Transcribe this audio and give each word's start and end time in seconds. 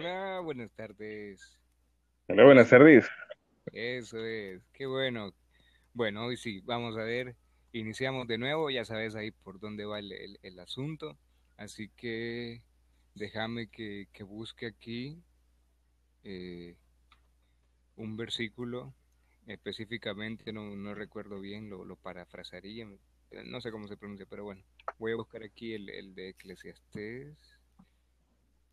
Hola, 0.00 0.40
buenas 0.40 0.70
tardes. 0.72 1.60
Hola, 2.28 2.44
buenas 2.44 2.70
tardes. 2.70 3.06
Eso 3.72 4.24
es, 4.24 4.62
qué 4.72 4.86
bueno. 4.86 5.32
Bueno, 5.94 6.26
hoy 6.26 6.36
sí, 6.36 6.60
vamos 6.62 6.96
a 6.98 7.04
ver, 7.04 7.36
iniciamos 7.72 8.26
de 8.28 8.38
nuevo, 8.38 8.70
ya 8.70 8.84
sabes 8.84 9.14
ahí 9.16 9.30
por 9.32 9.60
dónde 9.60 9.84
va 9.86 9.98
el, 10.00 10.12
el- 10.42 10.60
asunto, 10.60 11.18
así 11.56 11.90
que 11.96 12.62
déjame 13.14 13.68
que, 13.68 14.08
que 14.12 14.22
busque 14.24 14.66
aquí 14.66 15.22
eh, 16.24 16.76
un 17.96 18.16
versículo, 18.16 18.94
específicamente 19.46 20.52
no, 20.52 20.74
no 20.76 20.94
recuerdo 20.94 21.40
bien, 21.40 21.70
lo, 21.70 21.84
lo 21.84 21.96
parafrasaría, 21.96 22.86
no 23.44 23.60
sé 23.60 23.70
cómo 23.70 23.86
se 23.88 23.96
pronuncia, 23.96 24.26
pero 24.28 24.44
bueno, 24.44 24.62
voy 24.98 25.12
a 25.12 25.16
buscar 25.16 25.42
aquí 25.44 25.74
el, 25.74 25.88
el 25.90 26.14
de 26.14 26.30
Eclesiastés. 26.30 27.38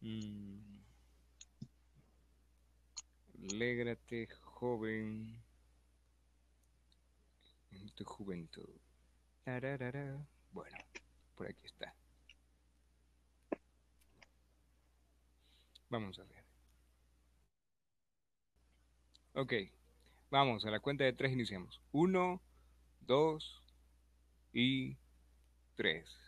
Mm. 0.02 0.87
Alégrate, 3.38 4.28
joven, 4.42 5.42
en 7.72 7.90
tu 7.92 8.04
juventud. 8.04 8.70
Bueno, 10.52 10.78
por 11.36 11.48
aquí 11.48 11.66
está. 11.66 11.94
Vamos 15.90 16.20
a 16.20 16.24
ver. 16.24 16.44
Ok, 19.34 19.54
vamos, 20.32 20.66
a 20.66 20.72
la 20.72 20.80
cuenta 20.80 21.04
de 21.04 21.14
tres 21.14 21.32
iniciamos. 21.32 21.80
Uno, 21.92 22.42
dos 23.02 23.62
y 24.52 24.98
tres. 25.76 26.27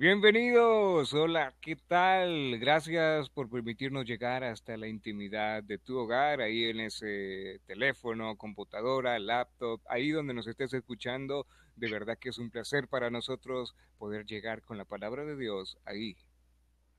Bienvenidos, 0.00 1.12
hola, 1.12 1.54
¿qué 1.60 1.74
tal? 1.74 2.56
Gracias 2.60 3.28
por 3.30 3.50
permitirnos 3.50 4.04
llegar 4.04 4.44
hasta 4.44 4.76
la 4.76 4.86
intimidad 4.86 5.64
de 5.64 5.76
tu 5.76 5.98
hogar, 5.98 6.40
ahí 6.40 6.66
en 6.66 6.78
ese 6.78 7.60
teléfono, 7.66 8.36
computadora, 8.36 9.18
laptop, 9.18 9.80
ahí 9.88 10.10
donde 10.10 10.34
nos 10.34 10.46
estés 10.46 10.72
escuchando. 10.72 11.48
De 11.74 11.90
verdad 11.90 12.16
que 12.16 12.28
es 12.28 12.38
un 12.38 12.48
placer 12.48 12.86
para 12.86 13.10
nosotros 13.10 13.74
poder 13.98 14.24
llegar 14.24 14.62
con 14.62 14.78
la 14.78 14.84
palabra 14.84 15.24
de 15.24 15.36
Dios 15.36 15.76
ahí, 15.84 16.16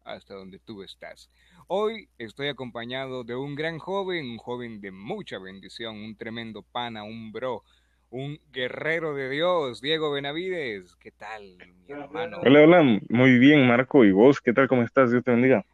hasta 0.04 0.34
donde 0.34 0.60
tú 0.60 0.84
estás. 0.84 1.30
Hoy 1.68 2.10
estoy 2.18 2.50
acompañado 2.50 3.24
de 3.24 3.38
un 3.38 3.56
gran 3.56 3.80
joven, 3.80 4.30
un 4.30 4.40
joven 4.40 4.82
de 4.82 4.92
mucha 4.92 5.40
bendición, 5.40 5.96
un 5.96 6.18
tremendo 6.18 6.64
pana, 6.64 7.04
un 7.04 7.32
bro, 7.32 7.64
un 8.10 8.40
guerrero 8.52 9.14
de 9.14 9.30
Dios, 9.30 9.82
Diego 9.82 10.12
Benavides. 10.12 10.96
¿Qué 10.96 11.12
tal, 11.12 11.58
mi 11.88 11.94
hermano? 11.94 12.40
Hola, 12.42 12.62
hola, 12.62 13.00
muy 13.10 13.38
bien, 13.38 13.68
Marco. 13.68 14.04
¿Y 14.04 14.12
vos 14.12 14.42
qué 14.42 14.54
tal? 14.54 14.68
¿Cómo 14.68 14.82
estás? 14.84 15.12
Dios 15.12 15.24
te 15.24 15.32
bendiga. 15.32 15.66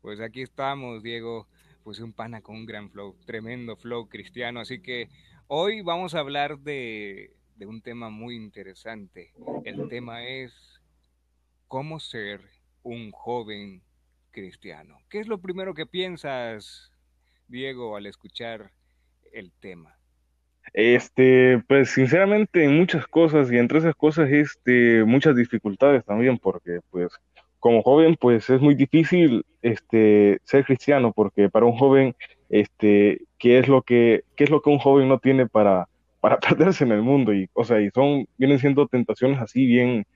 Pues 0.00 0.20
aquí 0.20 0.42
estamos, 0.42 1.02
Diego. 1.02 1.46
Pues 1.84 2.00
un 2.00 2.12
pana 2.12 2.42
con 2.42 2.56
un 2.56 2.66
gran 2.66 2.90
flow, 2.90 3.16
tremendo 3.26 3.76
flow 3.76 4.08
cristiano. 4.08 4.60
Así 4.60 4.80
que 4.80 5.08
hoy 5.46 5.82
vamos 5.82 6.14
a 6.14 6.20
hablar 6.20 6.58
de, 6.58 7.34
de 7.56 7.66
un 7.66 7.82
tema 7.82 8.10
muy 8.10 8.36
interesante. 8.36 9.32
El 9.64 9.88
tema 9.88 10.24
es 10.24 10.80
cómo 11.68 11.98
ser 12.00 12.40
un 12.82 13.10
joven 13.10 13.82
cristiano. 14.30 14.98
¿Qué 15.08 15.20
es 15.20 15.28
lo 15.28 15.40
primero 15.40 15.74
que 15.74 15.86
piensas, 15.86 16.92
Diego, 17.48 17.96
al 17.96 18.06
escuchar 18.06 18.72
el 19.32 19.52
tema? 19.52 19.96
Este, 20.74 21.62
pues 21.68 21.90
sinceramente 21.90 22.64
en 22.64 22.76
muchas 22.76 23.06
cosas 23.06 23.52
y 23.52 23.58
entre 23.58 23.78
esas 23.78 23.94
cosas 23.94 24.30
este 24.30 25.04
muchas 25.04 25.36
dificultades 25.36 26.02
también 26.02 26.38
porque 26.38 26.80
pues 26.90 27.10
como 27.58 27.82
joven 27.82 28.16
pues 28.18 28.48
es 28.48 28.60
muy 28.60 28.74
difícil 28.74 29.44
este 29.60 30.40
ser 30.44 30.64
cristiano 30.64 31.12
porque 31.12 31.50
para 31.50 31.66
un 31.66 31.76
joven 31.76 32.14
este 32.48 33.20
qué 33.38 33.58
es 33.58 33.68
lo 33.68 33.82
que 33.82 34.24
qué 34.34 34.44
es 34.44 34.50
lo 34.50 34.62
que 34.62 34.70
un 34.70 34.78
joven 34.78 35.08
no 35.08 35.18
tiene 35.18 35.46
para 35.46 35.88
para 36.20 36.38
perderse 36.40 36.84
en 36.84 36.92
el 36.92 37.02
mundo 37.02 37.34
y 37.34 37.50
o 37.52 37.64
sea, 37.64 37.80
y 37.80 37.90
son 37.90 38.26
vienen 38.38 38.58
siendo 38.58 38.86
tentaciones 38.86 39.40
así 39.40 39.66
bien 39.66 40.06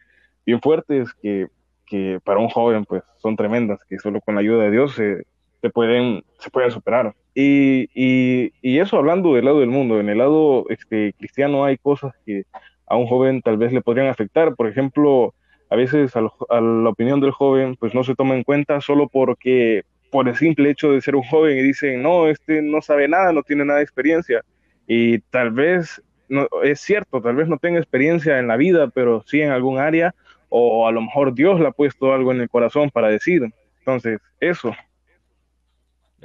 bien 0.46 0.60
fuertes 0.62 1.12
que 1.20 1.48
que 1.84 2.18
para 2.24 2.40
un 2.40 2.48
joven 2.48 2.86
pues 2.86 3.02
son 3.18 3.36
tremendas 3.36 3.80
que 3.88 3.98
solo 3.98 4.22
con 4.22 4.36
la 4.36 4.40
ayuda 4.40 4.64
de 4.64 4.70
Dios 4.70 4.94
se, 4.94 5.26
se 5.66 5.70
pueden 5.70 6.22
se 6.38 6.50
pueden 6.50 6.70
superar. 6.70 7.14
Y, 7.34 7.88
y, 7.94 8.52
y, 8.62 8.78
eso 8.78 8.96
hablando 8.96 9.34
del 9.34 9.44
lado 9.44 9.60
del 9.60 9.68
mundo, 9.68 10.00
en 10.00 10.08
el 10.08 10.18
lado 10.18 10.64
este, 10.70 11.12
cristiano 11.18 11.64
hay 11.64 11.76
cosas 11.76 12.14
que 12.24 12.44
a 12.86 12.96
un 12.96 13.06
joven 13.06 13.42
tal 13.42 13.58
vez 13.58 13.72
le 13.72 13.82
podrían 13.82 14.06
afectar. 14.06 14.54
Por 14.54 14.68
ejemplo, 14.68 15.34
a 15.68 15.76
veces 15.76 16.16
a, 16.16 16.20
a, 16.20 16.60
la 16.60 16.88
opinión 16.88 17.20
del 17.20 17.32
joven 17.32 17.76
pues 17.76 17.94
no 17.94 18.04
se 18.04 18.14
toma 18.14 18.36
en 18.36 18.44
cuenta 18.44 18.80
solo 18.80 19.08
porque 19.08 19.82
por 20.10 20.28
el 20.28 20.36
simple 20.36 20.70
hecho 20.70 20.92
de 20.92 21.00
ser 21.00 21.16
un 21.16 21.24
joven 21.24 21.58
y 21.58 21.62
dicen, 21.62 22.00
no, 22.00 22.28
este 22.28 22.62
no 22.62 22.80
sabe 22.80 23.08
nada, 23.08 23.32
no 23.32 23.42
tiene 23.42 23.64
nada 23.64 23.80
de 23.80 23.84
experiencia. 23.84 24.42
Y 24.86 25.18
tal 25.18 25.50
vez, 25.50 26.00
no, 26.28 26.46
es 26.62 26.80
cierto, 26.80 27.20
tal 27.20 27.36
vez 27.36 27.48
no 27.48 27.58
tenga 27.58 27.80
experiencia 27.80 28.38
en 28.38 28.46
la 28.46 28.56
vida, 28.56 28.88
pero 28.88 29.24
sí 29.26 29.40
en 29.40 29.50
algún 29.50 29.78
área, 29.78 30.14
o 30.48 30.86
a 30.86 30.92
lo 30.92 31.02
mejor 31.02 31.34
Dios 31.34 31.60
le 31.60 31.66
ha 31.66 31.72
puesto 31.72 32.14
algo 32.14 32.32
en 32.32 32.40
el 32.40 32.48
corazón 32.48 32.90
para 32.90 33.08
decir. 33.08 33.42
Entonces, 33.80 34.20
eso. 34.40 34.74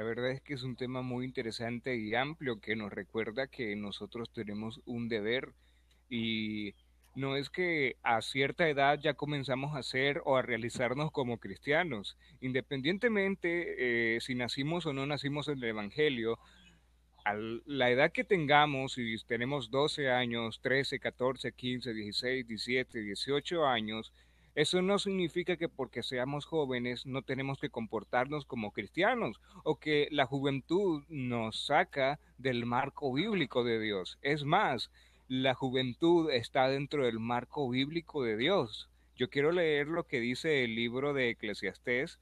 La 0.01 0.07
verdad 0.07 0.31
es 0.31 0.41
que 0.41 0.55
es 0.55 0.63
un 0.63 0.75
tema 0.75 1.03
muy 1.03 1.25
interesante 1.25 1.95
y 1.95 2.15
amplio 2.15 2.59
que 2.59 2.75
nos 2.75 2.91
recuerda 2.91 3.45
que 3.45 3.75
nosotros 3.75 4.33
tenemos 4.33 4.81
un 4.87 5.07
deber 5.09 5.53
y 6.09 6.73
no 7.13 7.35
es 7.35 7.51
que 7.51 7.97
a 8.01 8.23
cierta 8.23 8.67
edad 8.67 8.99
ya 8.99 9.13
comenzamos 9.13 9.77
a 9.77 9.83
ser 9.83 10.23
o 10.25 10.37
a 10.37 10.41
realizarnos 10.41 11.11
como 11.11 11.37
cristianos. 11.37 12.17
Independientemente 12.39 14.15
eh, 14.15 14.21
si 14.21 14.33
nacimos 14.33 14.87
o 14.87 14.93
no 14.93 15.05
nacimos 15.05 15.47
en 15.49 15.59
el 15.59 15.65
Evangelio, 15.65 16.39
a 17.23 17.35
la 17.67 17.91
edad 17.91 18.11
que 18.11 18.23
tengamos, 18.23 18.93
si 18.93 19.15
tenemos 19.27 19.69
12 19.69 20.09
años, 20.09 20.61
13, 20.63 20.97
14, 20.97 21.51
15, 21.51 21.93
16, 21.93 22.47
17, 22.47 23.01
18 23.01 23.67
años, 23.67 24.11
eso 24.53 24.81
no 24.81 24.99
significa 24.99 25.55
que 25.55 25.69
porque 25.69 26.03
seamos 26.03 26.45
jóvenes 26.45 27.05
no 27.05 27.21
tenemos 27.21 27.59
que 27.59 27.69
comportarnos 27.69 28.43
como 28.45 28.71
cristianos 28.71 29.39
o 29.63 29.77
que 29.77 30.09
la 30.11 30.25
juventud 30.25 31.03
nos 31.07 31.65
saca 31.67 32.19
del 32.37 32.65
marco 32.65 33.13
bíblico 33.13 33.63
de 33.63 33.79
Dios. 33.79 34.17
Es 34.21 34.43
más, 34.43 34.91
la 35.29 35.53
juventud 35.53 36.29
está 36.29 36.67
dentro 36.67 37.05
del 37.05 37.19
marco 37.19 37.69
bíblico 37.69 38.23
de 38.23 38.35
Dios. 38.35 38.89
Yo 39.15 39.29
quiero 39.29 39.53
leer 39.53 39.87
lo 39.87 40.05
que 40.05 40.19
dice 40.19 40.65
el 40.65 40.75
libro 40.75 41.13
de 41.13 41.29
Eclesiastés, 41.29 42.19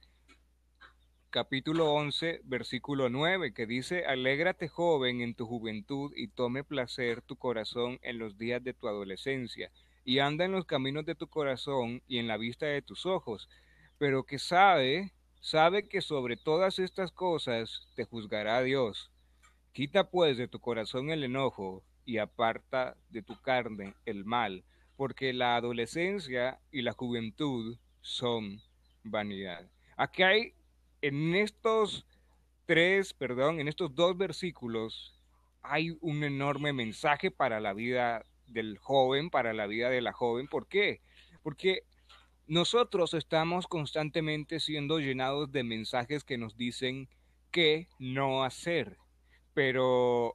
capítulo 1.30 1.92
11, 1.92 2.42
versículo 2.44 3.08
9, 3.08 3.52
que 3.52 3.66
dice, 3.66 4.04
Alégrate 4.04 4.68
joven 4.68 5.20
en 5.20 5.34
tu 5.34 5.46
juventud 5.46 6.12
y 6.14 6.28
tome 6.28 6.62
placer 6.62 7.22
tu 7.22 7.34
corazón 7.34 7.98
en 8.02 8.18
los 8.18 8.38
días 8.38 8.62
de 8.62 8.74
tu 8.74 8.86
adolescencia 8.86 9.72
y 10.04 10.18
anda 10.18 10.44
en 10.44 10.52
los 10.52 10.64
caminos 10.64 11.04
de 11.04 11.14
tu 11.14 11.28
corazón 11.28 12.02
y 12.06 12.18
en 12.18 12.26
la 12.26 12.36
vista 12.36 12.66
de 12.66 12.82
tus 12.82 13.06
ojos, 13.06 13.48
pero 13.98 14.24
que 14.24 14.38
sabe, 14.38 15.12
sabe 15.40 15.88
que 15.88 16.00
sobre 16.00 16.36
todas 16.36 16.78
estas 16.78 17.12
cosas 17.12 17.88
te 17.94 18.04
juzgará 18.04 18.62
Dios. 18.62 19.10
Quita 19.72 20.10
pues 20.10 20.36
de 20.36 20.48
tu 20.48 20.60
corazón 20.60 21.10
el 21.10 21.24
enojo 21.24 21.82
y 22.04 22.18
aparta 22.18 22.96
de 23.10 23.22
tu 23.22 23.40
carne 23.40 23.94
el 24.04 24.24
mal, 24.24 24.64
porque 24.96 25.32
la 25.32 25.56
adolescencia 25.56 26.60
y 26.72 26.82
la 26.82 26.92
juventud 26.92 27.78
son 28.00 28.60
vanidad. 29.04 29.70
Aquí 29.96 30.22
hay 30.22 30.54
en 31.02 31.34
estos 31.34 32.06
tres, 32.66 33.14
perdón, 33.14 33.60
en 33.60 33.68
estos 33.68 33.94
dos 33.94 34.16
versículos 34.16 35.14
hay 35.62 35.96
un 36.00 36.24
enorme 36.24 36.72
mensaje 36.72 37.30
para 37.30 37.60
la 37.60 37.72
vida 37.72 38.24
del 38.52 38.78
joven, 38.78 39.30
para 39.30 39.52
la 39.52 39.66
vida 39.66 39.90
de 39.90 40.00
la 40.00 40.12
joven. 40.12 40.46
¿Por 40.46 40.66
qué? 40.66 41.00
Porque 41.42 41.82
nosotros 42.46 43.14
estamos 43.14 43.66
constantemente 43.66 44.60
siendo 44.60 44.98
llenados 44.98 45.52
de 45.52 45.62
mensajes 45.62 46.24
que 46.24 46.38
nos 46.38 46.56
dicen 46.56 47.08
qué 47.50 47.88
no 47.98 48.44
hacer, 48.44 48.96
pero 49.54 50.34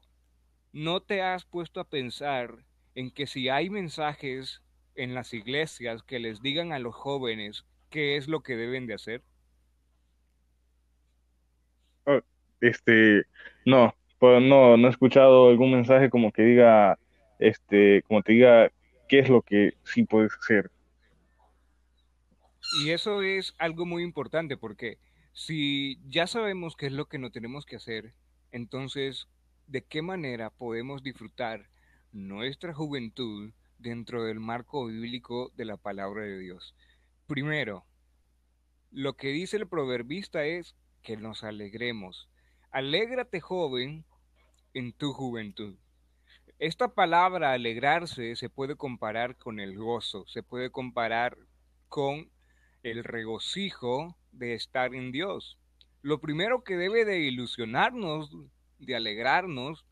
no 0.71 1.01
te 1.01 1.21
has 1.21 1.45
puesto 1.45 1.79
a 1.79 1.89
pensar 1.89 2.65
en 2.95 3.11
que 3.11 3.27
si 3.27 3.49
hay 3.49 3.69
mensajes 3.69 4.61
en 4.95 5.13
las 5.13 5.33
iglesias 5.33 6.03
que 6.03 6.19
les 6.19 6.41
digan 6.41 6.71
a 6.71 6.79
los 6.79 6.95
jóvenes 6.95 7.65
qué 7.89 8.17
es 8.17 8.27
lo 8.27 8.41
que 8.41 8.55
deben 8.55 8.87
de 8.87 8.93
hacer. 8.93 9.21
Oh, 12.05 12.21
este, 12.61 13.23
no, 13.65 13.93
pues 14.19 14.41
no, 14.41 14.77
no 14.77 14.87
he 14.87 14.91
escuchado 14.91 15.49
algún 15.49 15.71
mensaje 15.71 16.09
como 16.09 16.31
que 16.31 16.43
diga 16.43 16.97
este, 17.39 18.01
como 18.03 18.21
te 18.21 18.33
diga, 18.33 18.71
qué 19.07 19.19
es 19.19 19.29
lo 19.29 19.41
que 19.41 19.73
sí 19.83 20.03
puedes 20.03 20.33
hacer. 20.33 20.71
Y 22.83 22.89
eso 22.91 23.21
es 23.21 23.53
algo 23.57 23.85
muy 23.85 24.03
importante 24.03 24.57
porque 24.57 24.97
si 25.33 25.99
ya 26.07 26.27
sabemos 26.27 26.75
qué 26.75 26.87
es 26.87 26.93
lo 26.93 27.07
que 27.07 27.19
no 27.19 27.31
tenemos 27.31 27.65
que 27.65 27.75
hacer, 27.75 28.13
entonces, 28.51 29.27
¿de 29.67 29.83
qué 29.83 30.01
manera 30.01 30.49
podemos 30.49 31.03
disfrutar 31.03 31.69
nuestra 32.11 32.73
juventud 32.73 33.51
dentro 33.77 34.23
del 34.23 34.39
marco 34.39 34.85
bíblico 34.85 35.51
de 35.55 35.65
la 35.65 35.77
palabra 35.77 36.23
de 36.23 36.39
Dios? 36.39 36.73
Primero, 37.27 37.85
lo 38.91 39.17
que 39.17 39.27
dice 39.27 39.57
el 39.57 39.67
proverbista 39.67 40.45
es 40.45 40.75
que 41.01 41.17
nos 41.17 41.43
alegremos. 41.43 42.29
Alégrate, 42.71 43.41
joven, 43.41 44.05
en 44.73 44.93
tu 44.93 45.11
juventud. 45.13 45.75
Esta 46.57 46.87
palabra 46.87 47.51
alegrarse 47.51 48.37
se 48.37 48.49
puede 48.49 48.77
comparar 48.77 49.35
con 49.35 49.59
el 49.59 49.77
gozo, 49.77 50.25
se 50.25 50.41
puede 50.41 50.69
comparar 50.69 51.37
con 51.89 52.31
el 52.81 53.03
regocijo 53.03 54.15
de 54.31 54.53
estar 54.53 54.95
en 54.95 55.11
Dios. 55.11 55.57
Lo 56.01 56.21
primero 56.21 56.63
que 56.63 56.77
debe 56.77 57.03
de 57.03 57.19
ilusionarnos, 57.19 58.31
de 58.79 58.95
alegrarnos, 58.95 59.85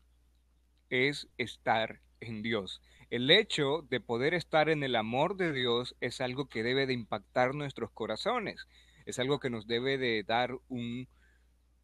es 0.88 1.28
estar 1.36 2.00
en 2.20 2.40
Dios. 2.40 2.80
El 3.10 3.30
hecho 3.30 3.82
de 3.90 4.00
poder 4.00 4.32
estar 4.32 4.70
en 4.70 4.84
el 4.84 4.96
amor 4.96 5.36
de 5.36 5.52
Dios 5.52 5.94
es 6.00 6.22
algo 6.22 6.48
que 6.48 6.62
debe 6.62 6.86
de 6.86 6.94
impactar 6.94 7.54
nuestros 7.54 7.90
corazones, 7.90 8.66
es 9.04 9.18
algo 9.18 9.38
que 9.38 9.50
nos 9.50 9.66
debe 9.66 9.98
de 9.98 10.22
dar 10.22 10.56
un, 10.68 11.08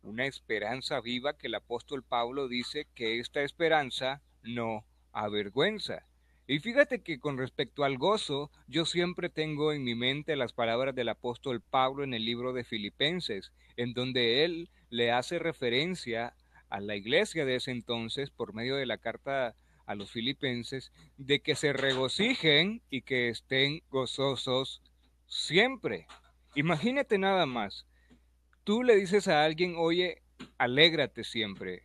una 0.01 0.25
esperanza 0.25 1.03
viva 1.03 1.37
que 1.37 1.49
el 1.49 1.55
apóstol 1.55 2.03
Pablo 2.03 2.49
dice 2.49 2.87
que 2.95 3.21
esta 3.21 3.43
esperanza 3.43 4.23
no 4.43 4.85
avergüenza. 5.13 6.07
Y 6.47 6.59
fíjate 6.59 7.03
que 7.03 7.21
con 7.21 7.39
respecto 7.39 7.85
al 7.85 7.97
gozo, 7.97 8.51
yo 8.67 8.85
siempre 8.85 9.29
tengo 9.29 9.73
en 9.73 9.85
mi 9.85 9.95
mente 9.95 10.35
las 10.35 10.53
palabras 10.53 10.95
del 10.95 11.09
apóstol 11.09 11.61
Pablo 11.61 12.03
en 12.03 12.13
el 12.13 12.25
libro 12.25 12.53
de 12.53 12.65
Filipenses, 12.65 13.53
en 13.77 13.93
donde 13.93 14.45
él 14.45 14.69
le 14.89 15.13
hace 15.13 15.39
referencia 15.39 16.35
a 16.69 16.81
la 16.81 16.97
iglesia 16.97 17.45
de 17.45 17.57
ese 17.57 17.71
entonces 17.71 18.31
por 18.31 18.55
medio 18.55 18.77
de 18.77 18.87
la 18.87 18.99
carta 18.99 19.55
a 19.87 19.95
los 19.95 20.11
filipenses, 20.11 20.93
de 21.19 21.41
que 21.41 21.55
se 21.55 21.73
regocijen 21.73 22.83
y 22.91 23.03
que 23.03 23.29
estén 23.29 23.83
gozosos 23.91 24.83
siempre. 25.27 26.07
Imagínate 26.55 27.19
nada 27.19 27.47
más, 27.47 27.87
tú 28.65 28.83
le 28.83 28.97
dices 28.97 29.29
a 29.29 29.45
alguien, 29.45 29.75
oye, 29.77 30.23
alégrate 30.59 31.25
siempre, 31.25 31.83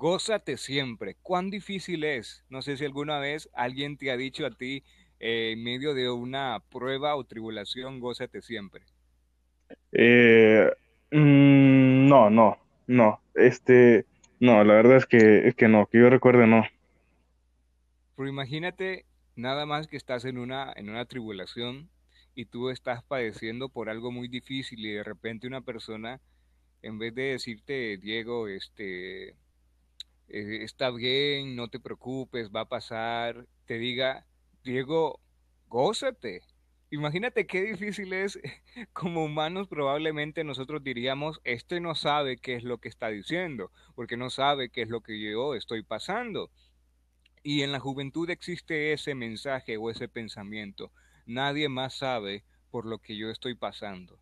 gózate 0.00 0.56
siempre. 0.56 1.16
¿Cuán 1.20 1.50
difícil 1.50 2.04
es? 2.04 2.42
No 2.48 2.62
sé 2.62 2.78
si 2.78 2.86
alguna 2.86 3.18
vez 3.18 3.50
alguien 3.52 3.98
te 3.98 4.10
ha 4.10 4.16
dicho 4.16 4.46
a 4.46 4.50
ti 4.50 4.82
eh, 5.20 5.52
en 5.52 5.62
medio 5.62 5.92
de 5.92 6.10
una 6.10 6.62
prueba 6.70 7.14
o 7.16 7.24
tribulación, 7.24 8.00
gózate 8.00 8.40
siempre. 8.40 8.82
Eh, 9.92 10.72
mm, 11.10 12.08
no, 12.08 12.30
no, 12.30 12.56
no. 12.86 13.20
Este, 13.34 14.06
no, 14.40 14.64
la 14.64 14.72
verdad 14.72 14.96
es 14.96 15.04
que, 15.04 15.46
es 15.46 15.54
que 15.54 15.68
no, 15.68 15.86
que 15.86 15.98
yo 15.98 16.08
recuerde 16.08 16.46
no. 16.46 16.64
Pero 18.16 18.26
imagínate 18.26 19.04
nada 19.36 19.66
más 19.66 19.86
que 19.86 19.98
estás 19.98 20.24
en 20.24 20.38
una, 20.38 20.72
en 20.76 20.88
una 20.88 21.04
tribulación 21.04 21.90
y 22.34 22.46
tú 22.46 22.70
estás 22.70 23.02
padeciendo 23.04 23.68
por 23.68 23.90
algo 23.90 24.10
muy 24.10 24.28
difícil 24.28 24.80
y 24.80 24.92
de 24.92 25.04
repente 25.04 25.46
una 25.46 25.60
persona, 25.60 26.22
en 26.80 26.98
vez 26.98 27.14
de 27.14 27.32
decirte, 27.32 27.98
Diego, 27.98 28.48
este, 28.48 29.34
eh, 30.32 30.62
está 30.62 30.90
bien, 30.90 31.56
no 31.56 31.68
te 31.68 31.80
preocupes, 31.80 32.50
va 32.54 32.62
a 32.62 32.68
pasar, 32.68 33.46
te 33.66 33.78
diga, 33.78 34.26
Diego, 34.62 35.20
gózate. 35.66 36.42
Imagínate 36.90 37.46
qué 37.46 37.62
difícil 37.62 38.12
es, 38.12 38.38
como 38.92 39.24
humanos 39.24 39.68
probablemente 39.68 40.44
nosotros 40.44 40.82
diríamos, 40.84 41.40
este 41.44 41.80
no 41.80 41.94
sabe 41.94 42.36
qué 42.36 42.54
es 42.54 42.64
lo 42.64 42.78
que 42.78 42.88
está 42.88 43.08
diciendo, 43.08 43.72
porque 43.94 44.16
no 44.16 44.30
sabe 44.30 44.70
qué 44.70 44.82
es 44.82 44.88
lo 44.88 45.00
que 45.00 45.20
yo 45.20 45.54
estoy 45.54 45.82
pasando. 45.82 46.50
Y 47.42 47.62
en 47.62 47.72
la 47.72 47.80
juventud 47.80 48.28
existe 48.30 48.92
ese 48.92 49.14
mensaje 49.14 49.76
o 49.78 49.90
ese 49.90 50.08
pensamiento. 50.08 50.92
Nadie 51.26 51.68
más 51.68 51.94
sabe 51.94 52.44
por 52.70 52.86
lo 52.86 52.98
que 52.98 53.16
yo 53.16 53.30
estoy 53.30 53.54
pasando. 53.54 54.20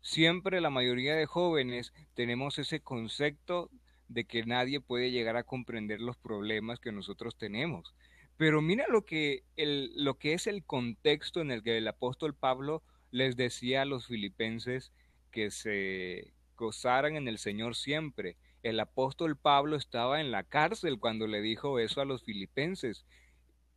Siempre 0.00 0.60
la 0.60 0.70
mayoría 0.70 1.14
de 1.16 1.26
jóvenes 1.26 1.92
tenemos 2.14 2.58
ese 2.58 2.80
concepto 2.80 3.70
de 4.08 4.24
que 4.24 4.44
nadie 4.44 4.80
puede 4.80 5.10
llegar 5.10 5.36
a 5.36 5.44
comprender 5.44 6.00
los 6.00 6.16
problemas 6.16 6.80
que 6.80 6.92
nosotros 6.92 7.36
tenemos. 7.36 7.94
Pero 8.36 8.62
mira 8.62 8.86
lo 8.88 9.04
que, 9.04 9.44
el, 9.56 9.92
lo 9.96 10.18
que 10.18 10.34
es 10.34 10.46
el 10.46 10.64
contexto 10.64 11.40
en 11.40 11.50
el 11.50 11.62
que 11.62 11.78
el 11.78 11.88
apóstol 11.88 12.34
Pablo 12.34 12.82
les 13.10 13.36
decía 13.36 13.82
a 13.82 13.84
los 13.84 14.06
filipenses 14.06 14.92
que 15.30 15.50
se 15.50 16.32
gozaran 16.56 17.16
en 17.16 17.28
el 17.28 17.38
Señor 17.38 17.76
siempre. 17.76 18.36
El 18.62 18.80
apóstol 18.80 19.36
Pablo 19.36 19.76
estaba 19.76 20.20
en 20.20 20.30
la 20.30 20.42
cárcel 20.42 20.98
cuando 20.98 21.26
le 21.26 21.40
dijo 21.40 21.78
eso 21.78 22.00
a 22.00 22.04
los 22.04 22.24
filipenses. 22.24 23.04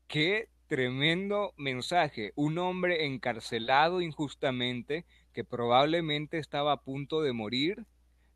Qué 0.08 0.50
tremendo 0.68 1.54
mensaje. 1.58 2.32
Un 2.36 2.58
hombre 2.58 3.06
encarcelado 3.06 4.02
injustamente 4.02 5.06
que 5.34 5.44
probablemente 5.44 6.40
estaba 6.40 6.72
a 6.72 6.82
punto 6.82 7.22
de 7.22 7.34
morir 7.34 7.86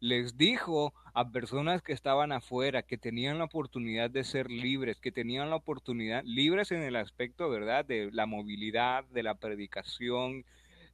les 0.02 0.36
dijo 0.36 0.94
a 1.14 1.30
personas 1.30 1.84
que 1.84 1.94
estaban 1.94 2.32
afuera, 2.32 2.82
que 2.82 2.98
tenían 2.98 3.38
la 3.38 3.44
oportunidad 3.46 4.10
de 4.10 4.24
ser 4.24 4.50
libres, 4.50 5.00
que 5.00 5.12
tenían 5.12 5.52
la 5.52 5.58
oportunidad, 5.58 6.24
libres 6.26 6.72
en 6.72 6.82
el 6.82 6.96
aspecto, 6.96 7.50
¿verdad?, 7.52 7.86
de 7.86 8.10
la 8.12 8.26
movilidad, 8.26 9.06
de 9.06 9.22
la 9.22 9.36
predicación, 9.36 10.44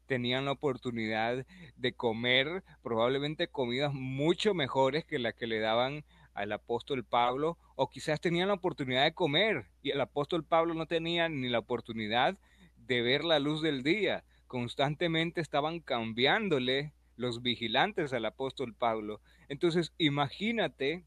tenían 0.07 0.43
la 0.43 0.51
oportunidad 0.51 1.45
de 1.77 1.93
comer 1.93 2.63
probablemente 2.83 3.47
comidas 3.47 3.93
mucho 3.93 4.53
mejores 4.53 5.05
que 5.05 5.19
las 5.19 5.33
que 5.35 5.47
le 5.47 5.59
daban 5.59 6.03
al 6.33 6.51
apóstol 6.51 7.05
Pablo, 7.05 7.57
o 7.75 7.89
quizás 7.89 8.19
tenían 8.19 8.49
la 8.49 8.55
oportunidad 8.55 9.05
de 9.05 9.13
comer 9.13 9.67
y 9.81 9.91
el 9.91 10.01
apóstol 10.01 10.43
Pablo 10.43 10.73
no 10.73 10.85
tenía 10.85 11.29
ni 11.29 11.47
la 11.47 11.59
oportunidad 11.59 12.37
de 12.75 13.01
ver 13.01 13.23
la 13.23 13.39
luz 13.39 13.61
del 13.61 13.83
día. 13.83 14.25
Constantemente 14.47 15.39
estaban 15.41 15.79
cambiándole 15.79 16.91
los 17.17 17.41
vigilantes 17.41 18.13
al 18.13 18.25
apóstol 18.25 18.73
Pablo. 18.73 19.21
Entonces, 19.49 19.93
imagínate 19.97 21.05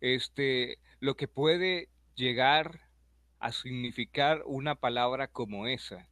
este, 0.00 0.78
lo 1.00 1.16
que 1.16 1.28
puede 1.28 1.88
llegar 2.14 2.82
a 3.38 3.52
significar 3.52 4.42
una 4.44 4.74
palabra 4.74 5.28
como 5.28 5.66
esa 5.66 6.08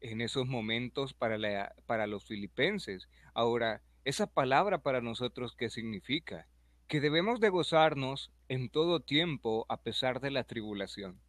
en 0.00 0.20
esos 0.20 0.46
momentos 0.46 1.14
para, 1.14 1.38
la, 1.38 1.74
para 1.86 2.06
los 2.06 2.24
filipenses. 2.24 3.08
Ahora, 3.34 3.82
esa 4.04 4.26
palabra 4.26 4.78
para 4.78 5.00
nosotros, 5.00 5.56
¿qué 5.56 5.70
significa? 5.70 6.46
Que 6.86 7.00
debemos 7.00 7.40
de 7.40 7.48
gozarnos 7.48 8.30
en 8.48 8.68
todo 8.68 9.00
tiempo 9.00 9.66
a 9.68 9.82
pesar 9.82 10.20
de 10.20 10.30
la 10.30 10.44
tribulación. 10.44 11.20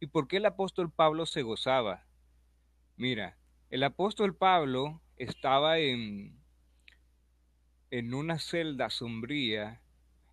¿Y 0.00 0.08
por 0.08 0.28
qué 0.28 0.36
el 0.36 0.46
apóstol 0.46 0.90
Pablo 0.90 1.24
se 1.24 1.42
gozaba? 1.42 2.06
Mira, 2.96 3.38
el 3.70 3.82
apóstol 3.84 4.36
Pablo 4.36 5.00
estaba 5.18 5.78
en, 5.78 6.38
en 7.90 8.14
una 8.14 8.38
celda 8.38 8.90
sombría 8.90 9.82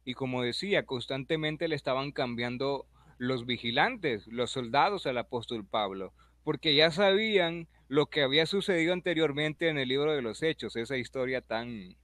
y 0.03 0.13
como 0.13 0.43
decía, 0.43 0.85
constantemente 0.85 1.67
le 1.67 1.75
estaban 1.75 2.11
cambiando 2.11 2.85
los 3.17 3.45
vigilantes, 3.45 4.27
los 4.27 4.51
soldados 4.51 5.07
al 5.07 5.17
apóstol 5.17 5.65
Pablo, 5.65 6.13
porque 6.43 6.75
ya 6.75 6.91
sabían 6.91 7.67
lo 7.87 8.07
que 8.07 8.21
había 8.21 8.45
sucedido 8.45 8.93
anteriormente 8.93 9.69
en 9.69 9.77
el 9.77 9.89
libro 9.89 10.13
de 10.13 10.21
los 10.21 10.43
Hechos, 10.43 10.75
esa 10.75 10.97
historia 10.97 11.41
tan, 11.41 11.95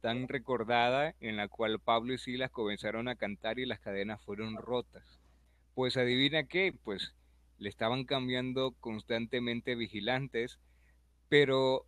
tan 0.00 0.28
recordada 0.28 1.14
en 1.20 1.36
la 1.36 1.48
cual 1.48 1.80
Pablo 1.80 2.12
y 2.12 2.18
Silas 2.18 2.50
comenzaron 2.50 3.08
a 3.08 3.16
cantar 3.16 3.58
y 3.58 3.66
las 3.66 3.80
cadenas 3.80 4.22
fueron 4.22 4.56
rotas. 4.56 5.20
Pues 5.74 5.96
adivina 5.96 6.44
qué, 6.44 6.74
pues 6.84 7.14
le 7.58 7.68
estaban 7.68 8.04
cambiando 8.04 8.72
constantemente 8.80 9.74
vigilantes, 9.76 10.58
pero 11.28 11.86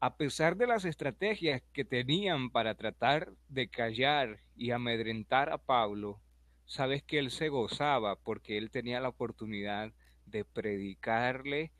a 0.00 0.16
pesar 0.16 0.56
de 0.56 0.66
las 0.66 0.86
estrategias 0.86 1.62
que 1.74 1.84
tenían 1.84 2.50
para 2.50 2.74
tratar 2.74 3.34
de 3.48 3.68
callar 3.68 4.40
y 4.56 4.70
amedrentar 4.70 5.52
a 5.52 5.58
Pablo, 5.58 6.22
sabes 6.64 7.02
que 7.02 7.18
él 7.18 7.30
se 7.30 7.50
gozaba 7.50 8.16
porque 8.16 8.56
él 8.56 8.70
tenía 8.70 9.00
la 9.00 9.10
oportunidad 9.10 9.92
de 10.24 10.46
predicarle 10.46 11.72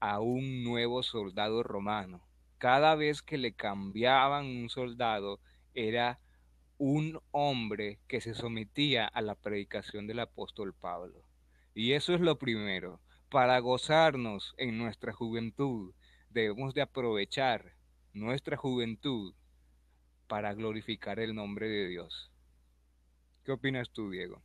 a 0.00 0.20
un 0.20 0.62
nuevo 0.64 1.02
soldado 1.02 1.62
romano. 1.62 2.22
Cada 2.58 2.94
vez 2.94 3.22
que 3.22 3.38
le 3.38 3.54
cambiaban 3.54 4.44
un 4.44 4.68
soldado 4.68 5.40
era 5.72 6.20
un 6.76 7.20
hombre 7.30 8.00
que 8.06 8.20
se 8.20 8.34
sometía 8.34 9.06
a 9.06 9.22
la 9.22 9.34
predicación 9.34 10.06
del 10.06 10.20
apóstol 10.20 10.74
Pablo. 10.74 11.24
Y 11.74 11.92
eso 11.92 12.14
es 12.14 12.20
lo 12.20 12.38
primero, 12.38 13.00
para 13.30 13.58
gozarnos 13.60 14.54
en 14.58 14.76
nuestra 14.76 15.12
juventud, 15.14 15.94
debemos 16.32 16.74
de 16.74 16.82
aprovechar 16.82 17.72
nuestra 18.12 18.56
juventud 18.56 19.34
para 20.26 20.54
glorificar 20.54 21.18
el 21.18 21.34
nombre 21.34 21.68
de 21.68 21.88
Dios. 21.88 22.30
¿Qué 23.44 23.52
opinas 23.52 23.90
tú, 23.90 24.10
Diego? 24.10 24.42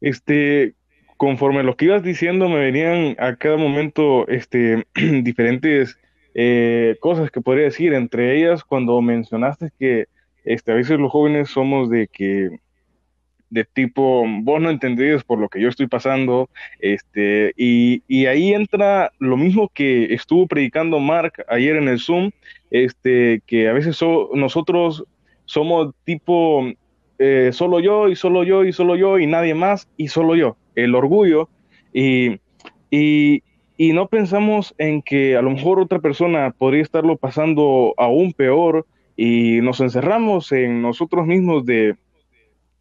Este, 0.00 0.74
conforme 1.16 1.62
lo 1.62 1.76
que 1.76 1.86
ibas 1.86 2.02
diciendo, 2.02 2.48
me 2.48 2.58
venían 2.58 3.16
a 3.18 3.36
cada 3.36 3.56
momento 3.56 4.26
este, 4.28 4.86
diferentes 5.22 5.98
eh, 6.34 6.96
cosas 7.00 7.30
que 7.30 7.40
podría 7.40 7.64
decir. 7.64 7.92
Entre 7.94 8.38
ellas, 8.38 8.64
cuando 8.64 9.00
mencionaste 9.00 9.70
que 9.78 10.06
este, 10.44 10.72
a 10.72 10.76
veces 10.76 10.98
los 10.98 11.10
jóvenes 11.10 11.50
somos 11.50 11.90
de 11.90 12.08
que 12.08 12.60
de 13.50 13.64
tipo, 13.64 14.24
vos 14.42 14.60
no 14.60 14.70
entendés 14.70 15.22
por 15.24 15.38
lo 15.38 15.48
que 15.48 15.60
yo 15.60 15.68
estoy 15.68 15.86
pasando, 15.86 16.48
este, 16.80 17.52
y, 17.56 18.02
y 18.08 18.26
ahí 18.26 18.52
entra 18.52 19.12
lo 19.18 19.36
mismo 19.36 19.70
que 19.72 20.12
estuvo 20.14 20.46
predicando 20.46 20.98
Mark 20.98 21.44
ayer 21.48 21.76
en 21.76 21.88
el 21.88 22.00
Zoom, 22.00 22.30
este, 22.70 23.42
que 23.46 23.68
a 23.68 23.72
veces 23.72 23.98
nosotros 24.34 25.04
somos 25.44 25.94
tipo, 26.04 26.66
eh, 27.18 27.50
solo 27.52 27.80
yo 27.80 28.08
y 28.08 28.16
solo 28.16 28.42
yo 28.42 28.64
y 28.64 28.72
solo 28.72 28.96
yo 28.96 29.18
y 29.18 29.26
nadie 29.26 29.54
más 29.54 29.88
y 29.96 30.08
solo 30.08 30.34
yo, 30.34 30.56
el 30.74 30.94
orgullo, 30.94 31.48
y, 31.92 32.40
y, 32.90 33.42
y 33.76 33.92
no 33.92 34.08
pensamos 34.08 34.74
en 34.78 35.02
que 35.02 35.36
a 35.36 35.42
lo 35.42 35.50
mejor 35.50 35.78
otra 35.78 36.00
persona 36.00 36.50
podría 36.50 36.82
estarlo 36.82 37.16
pasando 37.16 37.94
aún 37.96 38.32
peor 38.32 38.86
y 39.16 39.60
nos 39.62 39.80
encerramos 39.80 40.50
en 40.52 40.82
nosotros 40.82 41.26
mismos 41.26 41.64
de, 41.64 41.96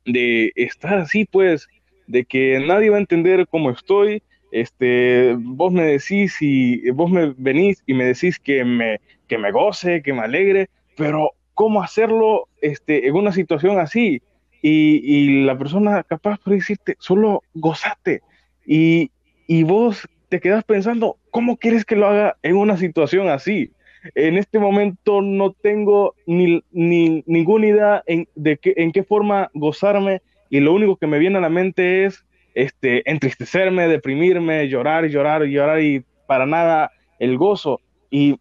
de 0.05 0.51
estar 0.55 0.99
así, 0.99 1.25
pues, 1.25 1.67
de 2.07 2.25
que 2.25 2.59
nadie 2.65 2.89
va 2.89 2.97
a 2.97 3.01
entender 3.01 3.47
cómo 3.47 3.71
estoy. 3.71 4.21
Este, 4.51 5.35
vos 5.37 5.73
me 5.73 5.83
decís 5.83 6.37
y 6.39 6.89
vos 6.91 7.11
me 7.11 7.33
venís 7.37 7.83
y 7.85 7.93
me 7.93 8.05
decís 8.05 8.39
que 8.39 8.63
me, 8.63 9.01
que 9.27 9.37
me 9.37 9.51
goce, 9.51 10.01
que 10.01 10.13
me 10.13 10.21
alegre, 10.21 10.69
pero 10.95 11.31
¿cómo 11.53 11.81
hacerlo 11.83 12.47
este, 12.61 13.07
en 13.07 13.15
una 13.15 13.31
situación 13.31 13.79
así? 13.79 14.21
Y, 14.61 15.01
y 15.03 15.43
la 15.43 15.57
persona 15.57 16.03
capaz 16.03 16.39
puede 16.39 16.57
decirte, 16.57 16.95
solo 16.99 17.43
gozate. 17.53 18.21
Y, 18.65 19.11
y 19.47 19.63
vos 19.63 20.07
te 20.29 20.39
quedas 20.39 20.63
pensando, 20.63 21.17
¿cómo 21.31 21.57
quieres 21.57 21.85
que 21.85 21.95
lo 21.95 22.07
haga 22.07 22.37
en 22.41 22.55
una 22.55 22.77
situación 22.77 23.29
así? 23.29 23.71
En 24.13 24.37
este 24.37 24.59
momento 24.59 25.21
no 25.21 25.51
tengo 25.51 26.13
ni, 26.27 26.63
ni 26.71 27.23
ninguna 27.25 27.67
idea 27.67 28.03
en, 28.05 28.27
de 28.35 28.57
qué, 28.57 28.73
en 28.77 28.91
qué 28.91 29.03
forma 29.03 29.49
gozarme 29.53 30.21
y 30.49 30.59
lo 30.59 30.73
único 30.73 30.97
que 30.97 31.07
me 31.07 31.19
viene 31.19 31.37
a 31.37 31.41
la 31.41 31.49
mente 31.49 32.05
es 32.05 32.25
este, 32.53 33.09
entristecerme, 33.09 33.87
deprimirme, 33.87 34.67
llorar, 34.69 35.05
llorar, 35.07 35.43
llorar 35.43 35.81
y 35.81 36.05
para 36.27 36.45
nada 36.45 36.91
el 37.19 37.37
gozo. 37.37 37.81
Y, 38.09 38.39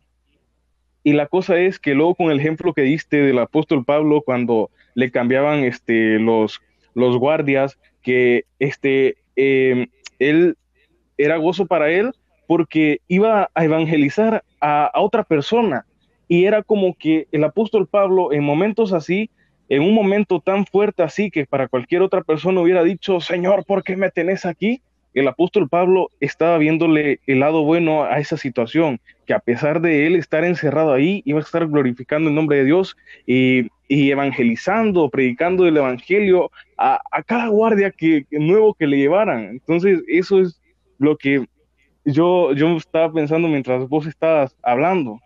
y 1.02 1.12
la 1.14 1.26
cosa 1.26 1.58
es 1.58 1.78
que 1.78 1.94
luego 1.94 2.14
con 2.14 2.30
el 2.30 2.40
ejemplo 2.40 2.74
que 2.74 2.82
diste 2.82 3.18
del 3.18 3.38
apóstol 3.38 3.84
Pablo 3.84 4.22
cuando 4.22 4.70
le 4.94 5.10
cambiaban 5.10 5.64
este, 5.64 6.18
los, 6.18 6.60
los 6.94 7.16
guardias, 7.16 7.78
que 8.02 8.44
este, 8.58 9.16
eh, 9.36 9.86
él 10.18 10.56
era 11.16 11.36
gozo 11.36 11.66
para 11.66 11.90
él 11.90 12.12
porque 12.54 13.00
iba 13.08 13.50
a 13.52 13.64
evangelizar 13.64 14.44
a, 14.60 14.92
otra 14.94 15.24
persona. 15.24 15.84
Y 16.28 16.44
era 16.44 16.62
como 16.62 16.94
que 16.94 17.26
el 17.32 17.42
apóstol 17.42 17.88
Pablo 17.88 18.32
en 18.32 18.44
momentos 18.44 18.92
así, 18.92 19.28
en 19.68 19.82
un 19.82 19.92
momento 19.92 20.38
tan 20.38 20.64
fuerte 20.64 21.02
así 21.02 21.32
que 21.32 21.46
para 21.46 21.66
cualquier 21.66 22.02
otra 22.02 22.22
persona 22.22 22.60
hubiera 22.60 22.84
dicho, 22.84 23.18
Señor, 23.18 23.64
¿por 23.64 23.82
qué 23.82 23.96
me 23.96 24.08
tenés 24.08 24.46
aquí? 24.46 24.80
El 25.14 25.26
apóstol 25.26 25.68
Pablo 25.68 26.12
estaba 26.20 26.56
viéndole 26.58 27.18
el 27.26 27.40
lado 27.40 27.64
bueno 27.64 28.04
a 28.04 28.20
esa 28.20 28.36
situación, 28.36 29.00
que 29.26 29.34
a 29.34 29.40
pesar 29.40 29.80
de 29.80 30.06
él 30.06 30.14
estar 30.14 30.44
encerrado 30.44 30.92
ahí, 30.92 31.22
iba 31.24 31.40
a 31.40 31.42
estar 31.42 31.66
glorificando 31.66 32.28
el 32.28 32.36
nombre 32.36 32.58
de 32.58 32.66
Dios 32.66 32.96
y, 33.26 33.66
evangelizando, 33.88 35.10
predicando 35.10 35.66
el 35.66 35.76
evangelio 35.76 36.52
a, 36.78 37.00
cada 37.26 37.48
guardia 37.48 37.90
que, 37.90 38.26
nuevo 38.30 38.74
que 38.74 38.86
le 38.86 38.98
llevaran. 38.98 39.46
Entonces, 39.46 40.04
eso 40.06 40.40
es 40.40 40.60
lo 40.98 41.16
que 41.16 41.44
yo, 42.04 42.52
yo 42.52 42.76
estaba 42.76 43.12
pensando 43.12 43.48
mientras 43.48 43.88
vos 43.88 44.06
estabas 44.06 44.56
hablando. 44.62 45.20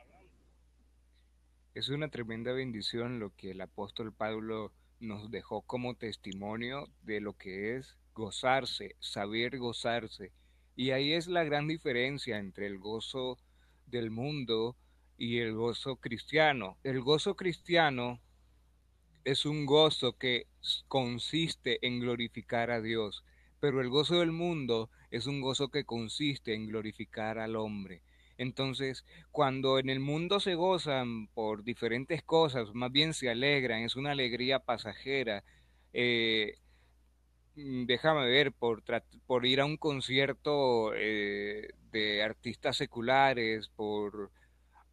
Es 1.75 1.88
una 1.88 2.08
tremenda 2.08 2.52
bendición 2.52 3.20
lo 3.20 3.35
que 3.37 3.52
el 3.52 3.61
apóstol 3.61 4.12
Pablo 4.12 4.73
nos 5.00 5.30
dejó 5.30 5.62
como 5.62 5.94
testimonio 5.94 6.88
de 7.02 7.20
lo 7.20 7.35
que 7.35 7.76
es 7.76 7.97
gozarse, 8.14 8.97
saber 8.99 9.58
gozarse. 9.58 10.32
Y 10.75 10.90
ahí 10.90 11.12
es 11.12 11.28
la 11.28 11.44
gran 11.44 11.68
diferencia 11.68 12.38
entre 12.38 12.66
el 12.66 12.78
gozo 12.78 13.38
del 13.87 14.11
mundo 14.11 14.76
y 15.16 15.38
el 15.38 15.54
gozo 15.54 15.97
cristiano. 15.97 16.78
El 16.85 17.00
gozo 17.00 17.37
cristiano 17.37 18.20
es 19.25 19.44
un 19.44 19.66
gozo 19.66 20.16
que 20.16 20.47
consiste 20.88 21.85
en 21.87 22.00
glorificar 22.00 22.70
a 22.70 22.80
Dios, 22.80 23.25
pero 23.61 23.80
el 23.80 23.88
gozo 23.88 24.20
del 24.20 24.32
mundo 24.32 24.90
es 25.10 25.26
un 25.26 25.40
gozo 25.40 25.68
que 25.68 25.84
consiste 25.84 26.54
en 26.54 26.66
glorificar 26.66 27.38
al 27.38 27.56
hombre. 27.56 28.02
Entonces, 28.38 29.04
cuando 29.32 29.78
en 29.78 29.90
el 29.90 30.00
mundo 30.00 30.38
se 30.40 30.54
gozan 30.54 31.26
por 31.28 31.64
diferentes 31.64 32.22
cosas, 32.22 32.72
más 32.72 32.92
bien 32.92 33.12
se 33.12 33.28
alegran, 33.30 33.82
es 33.82 33.96
una 33.96 34.12
alegría 34.12 34.60
pasajera. 34.60 35.44
Eh, 35.92 36.54
mm, 37.56 37.86
déjame 37.86 38.26
ver, 38.26 38.52
por, 38.52 38.82
por 39.26 39.44
ir 39.46 39.60
a 39.60 39.64
un 39.64 39.76
concierto 39.76 40.92
eh, 40.94 41.68
de 41.90 42.22
artistas 42.22 42.76
seculares, 42.76 43.68
por, 43.74 44.30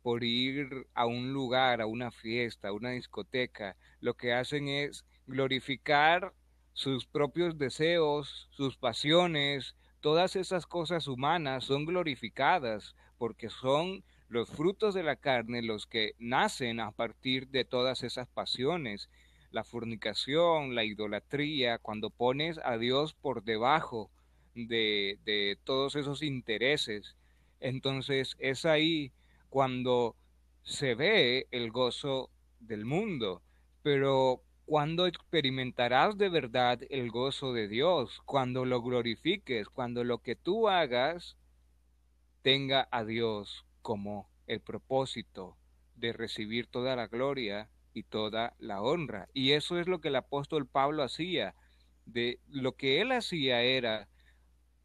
por 0.01 0.23
ir 0.23 0.87
a 0.93 1.05
un 1.05 1.33
lugar, 1.33 1.81
a 1.81 1.85
una 1.87 2.11
fiesta, 2.11 2.69
a 2.69 2.73
una 2.73 2.91
discoteca, 2.91 3.75
lo 4.01 4.15
que 4.15 4.33
hacen 4.33 4.67
es 4.67 5.05
glorificar 5.27 6.33
sus 6.73 7.05
propios 7.05 7.57
deseos, 7.57 8.47
sus 8.51 8.77
pasiones, 8.77 9.75
todas 10.05 10.35
esas 10.35 10.67
cosas 10.67 11.07
humanas 11.07 11.63
son 11.63 11.83
glorificadas 11.83 12.95
porque 13.17 13.49
son 13.49 14.03
los 14.29 14.47
frutos 14.47 14.93
de 14.93 15.01
la 15.01 15.15
carne 15.15 15.63
los 15.63 15.87
que 15.87 16.11
nacen 16.19 16.79
a 16.79 16.91
partir 16.91 17.47
de 17.47 17.65
todas 17.65 18.03
esas 18.03 18.27
pasiones. 18.27 19.09
La 19.49 19.63
fornicación, 19.63 20.75
la 20.75 20.83
idolatría, 20.83 21.79
cuando 21.79 22.11
pones 22.11 22.59
a 22.63 22.77
Dios 22.77 23.15
por 23.15 23.43
debajo 23.43 24.11
de, 24.53 25.17
de 25.25 25.57
todos 25.63 25.95
esos 25.95 26.21
intereses, 26.21 27.15
entonces 27.59 28.35
es 28.37 28.63
ahí 28.65 29.11
cuando 29.49 30.15
se 30.61 30.93
ve 30.93 31.47
el 31.49 31.71
gozo 31.71 32.29
del 32.59 32.85
mundo. 32.85 33.41
Pero 33.81 34.43
cuando 34.65 35.05
experimentarás 35.05 36.17
de 36.17 36.29
verdad 36.29 36.81
el 36.89 37.11
gozo 37.11 37.53
de 37.53 37.67
Dios, 37.67 38.21
cuando 38.25 38.65
lo 38.65 38.81
glorifiques, 38.81 39.69
cuando 39.69 40.03
lo 40.03 40.19
que 40.19 40.35
tú 40.35 40.67
hagas 40.67 41.37
tenga 42.41 42.87
a 42.91 43.03
Dios 43.03 43.65
como 43.81 44.27
el 44.47 44.61
propósito 44.61 45.55
de 45.95 46.13
recibir 46.13 46.67
toda 46.67 46.95
la 46.95 47.07
gloria 47.07 47.69
y 47.93 48.03
toda 48.03 48.55
la 48.59 48.81
honra. 48.81 49.29
Y 49.33 49.51
eso 49.51 49.79
es 49.79 49.87
lo 49.87 50.01
que 50.01 50.09
el 50.09 50.15
apóstol 50.15 50.67
Pablo 50.67 51.03
hacía. 51.03 51.55
De 52.05 52.39
lo 52.49 52.73
que 52.73 53.01
él 53.01 53.11
hacía 53.11 53.61
era 53.61 54.07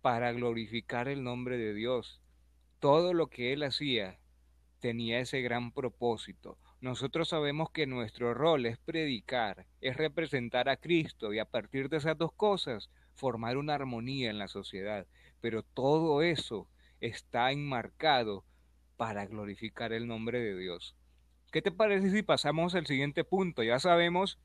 para 0.00 0.32
glorificar 0.32 1.08
el 1.08 1.22
nombre 1.22 1.58
de 1.58 1.74
Dios. 1.74 2.20
Todo 2.78 3.12
lo 3.12 3.26
que 3.26 3.52
él 3.52 3.62
hacía 3.62 4.18
tenía 4.78 5.20
ese 5.20 5.42
gran 5.42 5.72
propósito. 5.72 6.56
Nosotros 6.80 7.28
sabemos 7.28 7.70
que 7.70 7.86
nuestro 7.86 8.32
rol 8.32 8.64
es 8.64 8.78
predicar, 8.78 9.66
es 9.82 9.98
representar 9.98 10.70
a 10.70 10.78
Cristo 10.78 11.34
y 11.34 11.38
a 11.38 11.44
partir 11.44 11.90
de 11.90 11.98
esas 11.98 12.16
dos 12.16 12.32
cosas 12.32 12.88
formar 13.14 13.58
una 13.58 13.74
armonía 13.74 14.30
en 14.30 14.38
la 14.38 14.48
sociedad. 14.48 15.06
Pero 15.42 15.62
todo 15.62 16.22
eso 16.22 16.68
está 17.00 17.52
enmarcado 17.52 18.44
para 18.96 19.26
glorificar 19.26 19.92
el 19.92 20.06
nombre 20.06 20.40
de 20.40 20.56
Dios. 20.56 20.96
¿Qué 21.52 21.60
te 21.60 21.70
parece 21.70 22.10
si 22.10 22.22
pasamos 22.22 22.74
al 22.74 22.86
siguiente 22.86 23.24
punto? 23.24 23.62
Ya 23.62 23.78
sabemos 23.78 24.38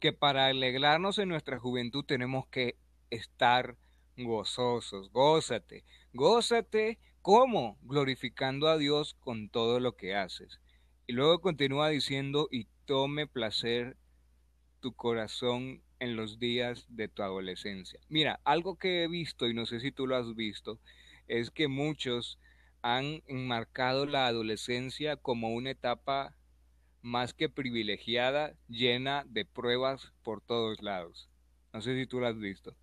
que 0.00 0.12
para 0.12 0.46
alegrarnos 0.46 1.18
en 1.18 1.28
nuestra 1.28 1.60
juventud 1.60 2.04
tenemos 2.04 2.48
que 2.48 2.76
estar 3.10 3.76
gozosos. 4.16 5.12
Gózate, 5.12 5.84
gózate, 6.12 6.98
¿cómo? 7.22 7.78
Glorificando 7.82 8.68
a 8.68 8.76
Dios 8.76 9.14
con 9.20 9.48
todo 9.48 9.78
lo 9.78 9.96
que 9.96 10.16
haces. 10.16 10.60
Y 11.08 11.14
luego 11.14 11.40
continúa 11.40 11.88
diciendo, 11.88 12.48
y 12.52 12.68
tome 12.84 13.26
placer 13.26 13.96
tu 14.80 14.92
corazón 14.92 15.82
en 16.00 16.16
los 16.16 16.38
días 16.38 16.86
de 16.90 17.08
tu 17.08 17.22
adolescencia. 17.22 17.98
Mira, 18.08 18.40
algo 18.44 18.76
que 18.76 19.02
he 19.02 19.08
visto, 19.08 19.48
y 19.48 19.54
no 19.54 19.64
sé 19.64 19.80
si 19.80 19.90
tú 19.90 20.06
lo 20.06 20.16
has 20.16 20.36
visto, 20.36 20.78
es 21.26 21.50
que 21.50 21.66
muchos 21.66 22.38
han 22.82 23.22
enmarcado 23.26 24.04
la 24.04 24.26
adolescencia 24.26 25.16
como 25.16 25.48
una 25.54 25.70
etapa 25.70 26.34
más 27.00 27.32
que 27.32 27.48
privilegiada, 27.48 28.52
llena 28.68 29.24
de 29.26 29.46
pruebas 29.46 30.12
por 30.22 30.42
todos 30.42 30.82
lados. 30.82 31.30
No 31.72 31.80
sé 31.80 31.98
si 31.98 32.06
tú 32.06 32.20
lo 32.20 32.26
has 32.26 32.38
visto. 32.38 32.76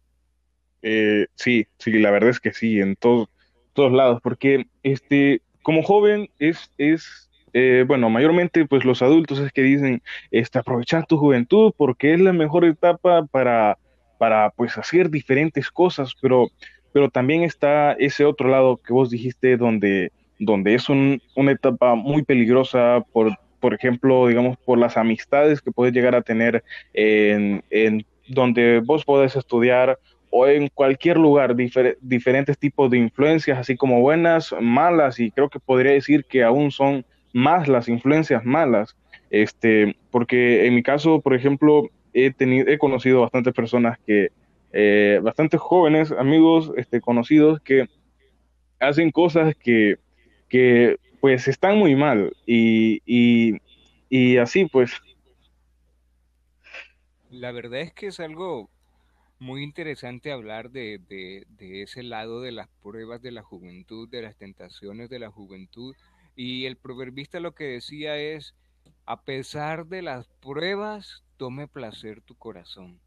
Eh, 0.82 1.28
sí, 1.36 1.68
sí, 1.78 1.92
la 2.00 2.10
verdad 2.10 2.32
es 2.32 2.40
que 2.40 2.54
sí, 2.54 2.80
en 2.80 2.96
todos 2.96 3.30
todos 3.74 3.92
lados, 3.92 4.20
porque 4.24 4.66
este, 4.82 5.44
como 5.62 5.84
joven 5.84 6.30
es, 6.40 6.72
es 6.80 7.30
eh, 7.58 7.86
bueno, 7.88 8.10
mayormente 8.10 8.66
pues 8.66 8.84
los 8.84 9.02
adultos 9.02 9.40
es 9.40 9.50
que 9.54 9.62
dicen, 9.62 10.04
este, 10.30 10.60
aprovechar 10.60 11.06
tu 11.06 11.18
juventud 11.18 11.72
porque 11.78 12.14
es 12.14 12.20
la 12.20 12.34
mejor 12.34 12.66
etapa 12.66 13.26
para, 13.28 13.78
para 14.18 14.50
pues 14.50 14.78
hacer 14.78 15.10
diferentes 15.10 15.72
cosas, 15.72 16.16
pero, 16.22 16.50
pero 16.92 17.10
también 17.10 17.44
está 17.44 17.94
ese 17.94 18.26
otro 18.26 18.50
lado 18.50 18.76
que 18.76 18.92
vos 18.92 19.10
dijiste 19.10 19.56
donde, 19.56 20.12
donde 20.38 20.76
es 20.76 20.90
una 20.90 21.52
etapa 21.52 21.96
muy 21.96 22.24
peligrosa 22.24 23.06
por, 23.14 23.32
por 23.62 23.74
ejemplo, 23.74 24.28
digamos, 24.28 24.58
por 24.58 24.78
las 24.78 24.98
amistades 24.98 25.62
que 25.62 25.72
puedes 25.72 25.94
llegar 25.94 26.14
a 26.14 26.24
tener 26.24 26.62
en, 26.94 27.64
en, 27.70 28.06
donde 28.28 28.82
vos 28.82 29.06
podés 29.06 29.38
estudiar 29.38 29.98
o 30.30 30.46
en 30.46 30.68
cualquier 30.68 31.16
lugar, 31.16 31.56
diferentes 31.56 32.58
tipos 32.58 32.92
de 32.92 32.98
influencias, 32.98 33.58
así 33.58 33.78
como 33.78 34.02
buenas, 34.02 34.54
malas, 34.60 35.22
y 35.22 35.32
creo 35.32 35.48
que 35.48 35.62
podría 35.62 35.94
decir 35.94 36.26
que 36.26 36.44
aún 36.44 36.72
son 36.72 37.06
más 37.36 37.68
las 37.68 37.90
influencias 37.90 38.46
malas, 38.46 38.96
este, 39.30 39.98
porque 40.10 40.68
en 40.68 40.74
mi 40.74 40.82
caso, 40.82 41.20
por 41.20 41.36
ejemplo, 41.36 41.90
he, 42.14 42.32
tenido, 42.32 42.66
he 42.70 42.78
conocido 42.78 43.20
bastantes 43.20 43.54
personas 43.54 44.00
que, 44.08 44.30
eh, 44.72 45.20
bastantes 45.22 45.60
jóvenes, 45.60 46.14
amigos, 46.14 46.72
este, 46.78 47.02
conocidos, 47.02 47.60
que 47.60 47.90
hacen 48.80 49.12
cosas 49.12 49.54
que, 49.58 49.98
que 50.48 50.98
pues 51.20 51.50
están 51.50 51.78
muy 51.78 51.94
mal 51.98 52.34
y, 52.46 53.02
y, 53.06 53.58
y 54.10 54.38
así 54.38 54.64
pues. 54.72 54.94
La 57.30 57.52
verdad 57.52 57.82
es 57.82 57.92
que 57.92 58.08
es 58.08 58.22
algo 58.22 58.70
muy 59.40 59.62
interesante 59.62 60.32
hablar 60.32 60.72
de, 60.72 61.02
de, 61.10 61.46
de, 61.50 61.82
ese 61.82 62.02
lado 62.02 62.40
de 62.40 62.54
las 62.54 62.70
pruebas 62.82 63.22
de 63.22 63.32
la 63.32 63.44
juventud, 63.44 64.08
de 64.08 64.22
las 64.22 64.38
tentaciones 64.38 65.10
de 65.10 65.20
la 65.20 65.30
juventud. 65.30 65.94
Y 66.36 66.66
el 66.66 66.78
proverbista 66.78 67.40
lo 67.40 67.54
que 67.54 67.66
decía 67.66 68.18
es, 68.18 68.56
a 69.06 69.24
pesar 69.24 69.88
de 69.88 70.02
las 70.02 70.28
pruebas, 70.42 71.24
tome 71.38 71.68
placer 71.68 72.22
tu 72.22 72.36
corazón. 72.36 73.00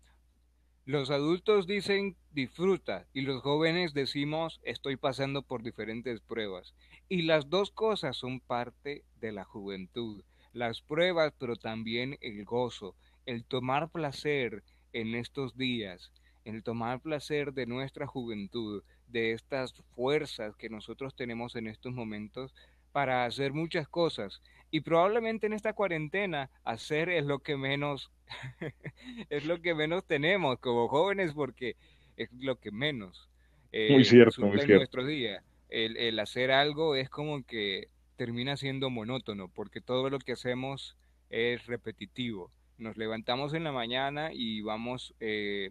Los 0.84 1.10
adultos 1.10 1.66
dicen 1.66 2.16
disfruta 2.30 3.06
y 3.12 3.20
los 3.20 3.42
jóvenes 3.42 3.92
decimos 3.92 4.58
estoy 4.62 4.96
pasando 4.96 5.42
por 5.42 5.62
diferentes 5.62 6.20
pruebas. 6.20 6.74
Y 7.10 7.22
las 7.22 7.50
dos 7.50 7.70
cosas 7.70 8.16
son 8.16 8.40
parte 8.40 9.04
de 9.20 9.32
la 9.32 9.44
juventud. 9.44 10.24
Las 10.54 10.80
pruebas, 10.80 11.34
pero 11.38 11.56
también 11.56 12.16
el 12.22 12.42
gozo, 12.46 12.96
el 13.26 13.44
tomar 13.44 13.90
placer 13.90 14.62
en 14.94 15.14
estos 15.14 15.58
días, 15.58 16.10
el 16.46 16.62
tomar 16.62 17.00
placer 17.00 17.52
de 17.52 17.66
nuestra 17.66 18.06
juventud, 18.06 18.82
de 19.08 19.32
estas 19.32 19.74
fuerzas 19.94 20.56
que 20.56 20.70
nosotros 20.70 21.14
tenemos 21.14 21.54
en 21.56 21.66
estos 21.66 21.92
momentos 21.92 22.54
para 22.92 23.24
hacer 23.24 23.52
muchas 23.52 23.88
cosas. 23.88 24.42
Y 24.70 24.80
probablemente 24.80 25.46
en 25.46 25.54
esta 25.54 25.72
cuarentena 25.72 26.50
hacer 26.64 27.08
es 27.08 27.24
lo 27.24 27.38
que 27.38 27.56
menos 27.56 28.10
es 29.30 29.46
lo 29.46 29.62
que 29.62 29.74
menos 29.74 30.04
tenemos 30.06 30.58
como 30.58 30.88
jóvenes 30.88 31.32
porque 31.32 31.76
es 32.16 32.30
lo 32.32 32.56
que 32.56 32.70
menos 32.70 33.30
eh, 33.72 33.92
muy 33.92 34.04
cierto, 34.04 34.46
muy 34.46 34.60
en 34.60 34.68
nuestro 34.68 35.04
día. 35.04 35.42
El, 35.68 35.96
el 35.96 36.18
hacer 36.18 36.50
algo 36.50 36.94
es 36.94 37.10
como 37.10 37.44
que 37.44 37.88
termina 38.16 38.56
siendo 38.56 38.90
monótono 38.90 39.48
porque 39.48 39.80
todo 39.80 40.10
lo 40.10 40.18
que 40.18 40.32
hacemos 40.32 40.96
es 41.30 41.66
repetitivo. 41.66 42.50
Nos 42.78 42.96
levantamos 42.96 43.54
en 43.54 43.64
la 43.64 43.72
mañana 43.72 44.30
y 44.32 44.62
vamos 44.62 45.14
eh, 45.20 45.70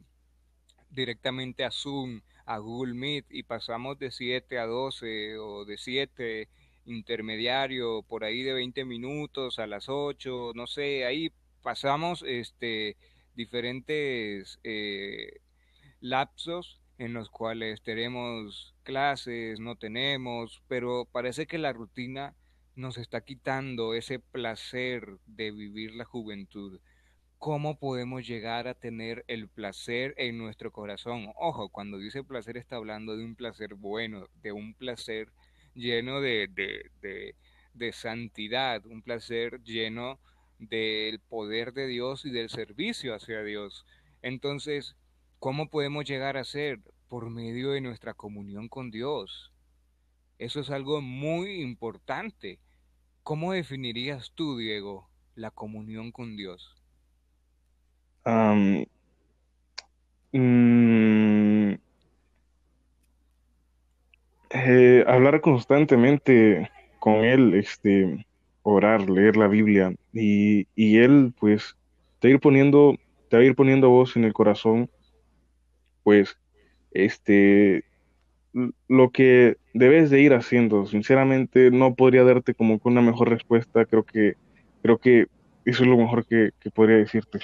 directamente 0.90 1.64
a 1.64 1.72
Zoom, 1.72 2.22
a 2.46 2.58
Google 2.60 2.94
Meet 2.94 3.26
y 3.30 3.44
pasamos 3.44 3.98
de 3.98 4.12
7 4.12 4.60
a 4.60 4.66
12 4.66 5.38
o 5.38 5.66
de 5.66 5.78
7 5.78 6.48
intermediario 6.88 8.02
por 8.04 8.24
ahí 8.24 8.44
de 8.44 8.54
20 8.54 8.86
minutos 8.86 9.60
a 9.60 9.68
las 9.68 9.90
8, 9.90 10.54
no 10.56 10.68
sé, 10.68 11.06
ahí 11.06 11.32
pasamos 11.62 12.24
este 12.26 12.98
diferentes 13.36 14.60
eh, 14.64 15.42
lapsos 16.00 16.82
en 16.98 17.14
los 17.14 17.30
cuales 17.30 17.82
tenemos 17.84 18.74
clases, 18.84 19.60
no 19.60 19.76
tenemos, 19.76 20.64
pero 20.68 21.06
parece 21.06 21.46
que 21.46 21.60
la 21.60 21.74
rutina 21.74 22.36
nos 22.76 22.98
está 22.98 23.22
quitando 23.22 23.94
ese 23.94 24.20
placer 24.20 25.18
de 25.26 25.52
vivir 25.52 25.94
la 25.96 26.06
juventud. 26.06 26.80
¿Cómo 27.38 27.78
podemos 27.78 28.26
llegar 28.26 28.68
a 28.68 28.74
tener 28.74 29.24
el 29.28 29.48
placer 29.48 30.16
en 30.18 30.40
nuestro 30.40 30.72
corazón? 30.72 31.32
Ojo, 31.36 31.70
cuando 31.70 32.00
dice 32.00 32.24
placer 32.24 32.58
está 32.58 32.78
hablando 32.78 33.16
de 33.16 33.26
un 33.26 33.36
placer 33.36 33.76
bueno, 33.76 34.28
de 34.42 34.52
un 34.52 34.74
placer 34.74 35.30
lleno 35.78 36.20
de, 36.20 36.50
de, 36.54 37.36
de, 37.74 37.92
santidad, 37.94 38.86
un 38.86 39.02
placer 39.02 39.62
lleno 39.64 40.20
del 40.60 41.20
poder 41.20 41.74
de 41.74 41.88
Dios 41.88 42.26
y 42.26 42.32
del 42.32 42.50
servicio 42.50 43.14
hacia 43.14 43.44
Dios. 43.44 43.86
Entonces, 44.22 44.96
¿cómo 45.40 45.70
podemos 45.70 46.06
llegar 46.06 46.36
a 46.36 46.44
ser? 46.44 46.80
Por 47.08 47.30
medio 47.30 47.72
de 47.72 47.82
nuestra 47.82 48.14
comunión 48.14 48.68
con 48.68 48.92
Dios. 48.92 49.54
Eso 50.40 50.60
es 50.60 50.70
algo 50.70 51.02
muy 51.02 51.62
importante. 51.62 52.60
¿Cómo 53.24 53.54
definirías 53.54 54.32
tú, 54.36 54.58
Diego, 54.58 55.10
la 55.36 55.52
comunión 55.52 56.12
con 56.12 56.36
Dios? 56.36 56.76
Mm, 58.26 58.84
eh, 64.52 65.04
hablar 65.08 65.42
constantemente 65.42 66.70
con 67.00 67.26
Él, 67.26 67.54
este, 67.54 68.26
orar, 68.64 69.10
leer 69.10 69.38
la 69.38 69.48
Biblia 69.48 69.94
y, 70.14 70.68
y 70.76 71.00
Él, 71.00 71.34
pues, 71.40 71.76
te 72.20 72.28
va 72.28 72.32
a 72.32 72.36
ir 72.36 72.40
poniendo, 72.40 72.98
te 73.30 73.38
a 73.38 73.44
ir 73.44 73.56
poniendo 73.56 73.90
voz 73.90 74.16
en 74.16 74.24
el 74.26 74.34
corazón, 74.34 74.90
pues, 76.04 76.38
este, 76.92 77.86
lo 78.88 79.12
que 79.12 79.58
debes 79.74 80.10
de 80.10 80.22
ir 80.22 80.34
haciendo. 80.34 80.86
Sinceramente, 80.86 81.72
no 81.72 81.96
podría 81.96 82.24
darte 82.24 82.54
como 82.56 82.80
que 82.80 82.88
una 82.90 83.02
mejor 83.02 83.30
respuesta. 83.30 83.86
Creo 83.86 84.04
que, 84.04 84.36
creo 84.82 84.98
que 84.98 85.28
eso 85.66 85.84
es 85.84 85.90
lo 85.90 85.98
mejor 85.98 86.26
que, 86.26 86.52
que 86.60 86.72
podría 86.72 86.98
decirte. 86.98 87.40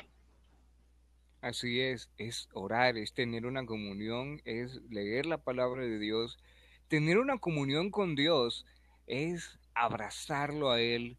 Así 1.42 1.82
es, 1.82 2.10
es 2.18 2.48
orar, 2.54 2.98
es 2.98 3.14
tener 3.14 3.46
una 3.46 3.66
comunión, 3.66 4.42
es 4.46 4.82
leer 4.90 5.26
la 5.26 5.38
palabra 5.38 5.84
de 5.84 6.00
Dios. 6.00 6.40
Tener 6.94 7.18
una 7.18 7.40
comunión 7.40 7.90
con 7.90 8.14
Dios 8.14 8.68
es 9.08 9.58
abrazarlo 9.74 10.70
a 10.70 10.80
Él, 10.80 11.18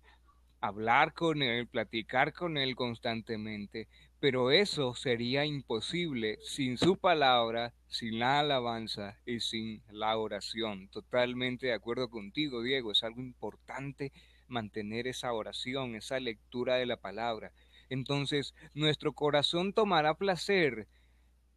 hablar 0.60 1.14
con 1.14 1.42
Él, 1.42 1.66
platicar 1.66 2.32
con 2.32 2.56
Él 2.56 2.76
constantemente, 2.76 3.88
pero 4.20 4.52
eso 4.52 4.94
sería 4.94 5.44
imposible 5.44 6.38
sin 6.42 6.78
su 6.78 6.96
palabra, 6.96 7.74
sin 7.88 8.20
la 8.20 8.38
alabanza 8.38 9.18
y 9.26 9.40
sin 9.40 9.82
la 9.90 10.16
oración. 10.16 10.86
Totalmente 10.90 11.66
de 11.66 11.72
acuerdo 11.72 12.08
contigo, 12.08 12.62
Diego, 12.62 12.92
es 12.92 13.02
algo 13.02 13.20
importante 13.20 14.12
mantener 14.46 15.08
esa 15.08 15.32
oración, 15.32 15.96
esa 15.96 16.20
lectura 16.20 16.76
de 16.76 16.86
la 16.86 16.98
palabra 16.98 17.50
entonces 17.90 18.54
nuestro 18.72 19.12
corazón 19.12 19.74
tomará 19.74 20.14
placer 20.14 20.88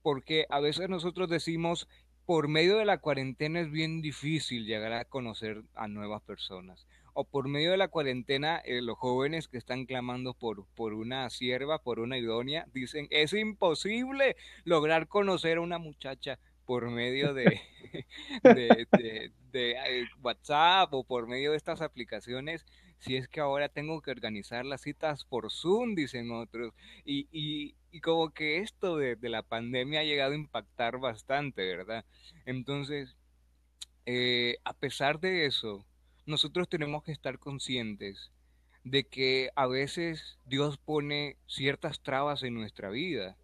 porque 0.02 0.46
a 0.50 0.62
veces 0.62 0.88
nosotros 0.88 1.30
decimos, 1.30 1.88
por 2.28 2.50
medio 2.50 2.76
de 2.76 2.84
la 2.84 2.98
cuarentena 2.98 3.62
es 3.62 3.72
bien 3.72 4.02
difícil 4.02 4.66
llegar 4.66 4.92
a 4.92 5.06
conocer 5.06 5.64
a 5.76 5.88
nuevas 5.88 6.22
personas. 6.22 6.86
O 7.14 7.24
por 7.24 7.48
medio 7.48 7.72
de 7.72 7.78
la 7.78 7.88
cuarentena, 7.88 8.58
eh, 8.66 8.82
los 8.82 8.98
jóvenes 8.98 9.48
que 9.48 9.58
están 9.58 9.86
clamando 9.86 10.34
por, 10.34 10.66
por 10.76 10.94
una 10.94 11.30
sierva, 11.30 11.82
por 11.82 12.02
una 12.02 12.18
idónea, 12.18 12.68
dicen, 12.74 13.08
es 13.12 13.32
imposible 13.32 14.36
lograr 14.66 15.08
conocer 15.08 15.58
a 15.58 15.62
una 15.62 15.78
muchacha 15.78 16.38
por 16.68 16.92
medio 16.92 17.34
de, 17.34 17.60
eh, 18.44 20.06
WhatsApp 20.22 20.94
o 20.94 21.04
por 21.04 21.28
medio 21.28 21.52
de 21.52 21.58
estas 21.58 21.82
aplicaciones 21.82 22.64
si 23.00 23.16
es 23.16 23.28
que 23.28 23.40
ahora 23.40 23.70
tengo 23.70 24.02
que 24.02 24.12
organizar 24.12 24.66
las 24.66 24.82
citas 24.82 25.24
por 25.24 25.52
Zoom, 25.52 25.96
dicen 25.96 26.32
otros, 26.32 26.74
y, 27.06 27.28
y, 27.32 27.76
como 28.02 28.32
que 28.32 28.58
esto 28.58 28.98
de, 28.98 29.16
de, 29.16 29.30
la 29.30 29.44
pandemia 29.44 30.02
ha 30.02 30.04
llegado 30.04 30.34
a 30.34 30.36
impactar 30.36 31.00
bastante, 31.00 31.64
¿verdad? 31.64 32.06
Entonces, 32.46 33.16
eh, 34.06 34.58
a 34.64 34.74
pesar 34.74 35.20
de 35.20 35.46
eso, 35.46 35.86
nosotros 36.26 36.70
tenemos 36.70 37.04
que 37.04 37.12
estar 37.12 37.40
conscientes 37.40 38.32
de 38.84 39.04
que 39.06 39.50
a 39.56 39.68
veces 39.68 40.38
Dios 40.46 40.78
pone 40.78 41.38
ciertas 41.46 42.02
trabas 42.02 42.44
en 42.44 42.54
nuestra 42.54 42.90
vida. 42.90 43.38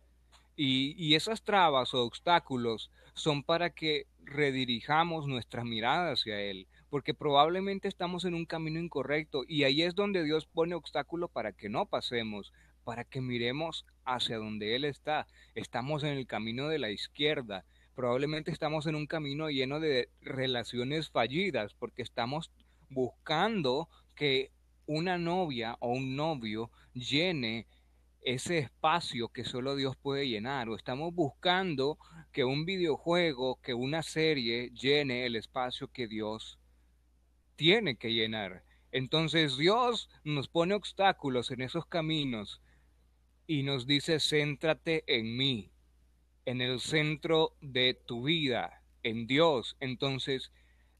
Y, 0.56 1.16
esas 1.16 1.44
trabas 1.44 1.94
o 1.94 2.04
obstáculos 2.04 2.92
son 3.14 3.44
para 3.44 3.72
que 3.72 4.06
redirijamos 4.24 5.28
nuestra 5.28 5.64
mirada 5.64 6.12
hacia 6.12 6.40
Él, 6.42 6.68
porque 6.90 7.14
probablemente 7.14 7.88
estamos 7.88 8.24
en 8.26 8.36
un 8.36 8.46
camino 8.46 8.80
incorrecto 8.80 9.44
y 9.48 9.64
ahí 9.64 9.82
es 9.82 9.96
donde 9.96 10.24
Dios 10.24 10.46
pone 10.46 10.76
obstáculos 10.76 11.32
para 11.32 11.54
que 11.54 11.70
no 11.70 11.88
pasemos, 11.88 12.54
para 12.84 13.04
que 13.04 13.22
miremos 13.22 13.86
hacia 14.06 14.38
donde 14.38 14.76
Él 14.76 14.86
está. 14.86 15.28
Estamos 15.56 16.04
en 16.04 16.18
el 16.18 16.28
camino 16.28 16.68
de 16.68 16.80
la 16.80 16.92
izquierda, 16.92 17.66
probablemente 17.96 18.52
estamos 18.52 18.86
en 18.86 18.96
un 18.96 19.08
camino 19.08 19.50
lleno 19.50 19.80
de 19.80 20.10
relaciones 20.22 21.10
fallidas, 21.10 21.74
porque 21.74 22.04
estamos 22.04 22.52
buscando 22.90 23.90
que 24.16 24.52
una 24.86 25.18
novia 25.18 25.78
o 25.80 25.90
un 25.94 26.16
novio 26.16 26.70
llene 26.94 27.68
ese 28.26 28.60
espacio 28.60 29.30
que 29.30 29.44
solo 29.44 29.76
Dios 29.76 29.96
puede 29.96 30.28
llenar, 30.28 30.70
o 30.70 30.76
estamos 30.76 31.14
buscando 31.14 31.98
que 32.32 32.44
un 32.44 32.66
videojuego, 32.66 33.60
que 33.62 33.74
una 33.74 34.04
serie 34.04 34.72
llene 34.72 35.26
el 35.26 35.36
espacio 35.36 35.90
que 35.90 36.08
Dios 36.08 36.60
tiene 37.56 37.96
que 37.96 38.14
llenar. 38.14 38.64
Entonces 38.92 39.58
Dios 39.58 40.10
nos 40.24 40.48
pone 40.48 40.74
obstáculos 40.74 41.52
en 41.52 41.62
esos 41.62 41.86
caminos 41.86 42.62
y 43.48 43.64
nos 43.64 43.86
dice, 43.86 44.20
céntrate 44.20 45.04
en 45.08 45.36
mí, 45.36 45.72
en 46.46 46.62
el 46.62 46.80
centro 46.80 47.56
de 47.62 47.94
tu 47.94 48.24
vida, 48.24 48.84
en 49.04 49.28
Dios. 49.28 49.76
Entonces, 49.80 50.52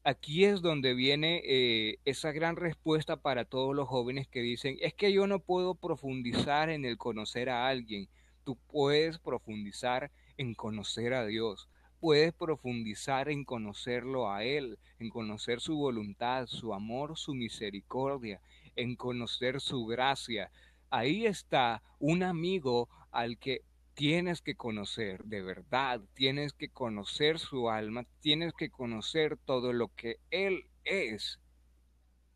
aquí 0.04 0.44
es 0.44 0.60
donde 0.60 0.92
viene 0.92 1.40
eh, 1.44 1.98
esa 2.04 2.30
gran 2.30 2.56
respuesta 2.56 3.16
para 3.16 3.46
todos 3.46 3.74
los 3.74 3.88
jóvenes 3.88 4.28
que 4.28 4.42
dicen, 4.42 4.76
es 4.80 4.92
que 4.92 5.12
yo 5.12 5.26
no 5.26 5.38
puedo 5.38 5.74
profundizar 5.74 6.68
en 6.68 6.84
el 6.84 6.98
conocer 6.98 7.48
a 7.48 7.66
alguien. 7.66 8.08
Tú 8.44 8.58
puedes 8.70 9.18
profundizar 9.18 10.12
en 10.36 10.54
conocer 10.54 11.14
a 11.14 11.24
Dios. 11.24 11.68
Puedes 12.00 12.34
profundizar 12.34 13.30
en 13.30 13.44
conocerlo 13.44 14.30
a 14.30 14.44
Él, 14.44 14.78
en 14.98 15.08
conocer 15.08 15.60
su 15.60 15.76
voluntad, 15.76 16.46
su 16.46 16.74
amor, 16.74 17.16
su 17.16 17.34
misericordia, 17.34 18.42
en 18.76 18.96
conocer 18.96 19.62
su 19.62 19.86
gracia. 19.86 20.50
Ahí 20.90 21.24
está 21.24 21.82
un 21.98 22.22
amigo 22.22 22.90
al 23.10 23.38
que 23.38 23.62
tienes 23.94 24.42
que 24.42 24.56
conocer 24.56 25.24
de 25.24 25.42
verdad, 25.42 26.00
tienes 26.14 26.52
que 26.52 26.68
conocer 26.68 27.38
su 27.38 27.70
alma, 27.70 28.04
tienes 28.20 28.52
que 28.52 28.70
conocer 28.70 29.36
todo 29.36 29.72
lo 29.72 29.88
que 29.94 30.18
Él 30.30 30.66
es 30.84 31.40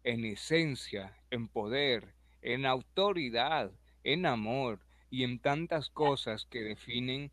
en 0.04 0.24
esencia, 0.24 1.16
en 1.30 1.48
poder, 1.48 2.14
en 2.42 2.64
autoridad, 2.64 3.72
en 4.04 4.24
amor 4.24 4.80
y 5.10 5.24
en 5.24 5.38
tantas 5.38 5.90
cosas 5.90 6.46
que 6.46 6.62
definen 6.62 7.30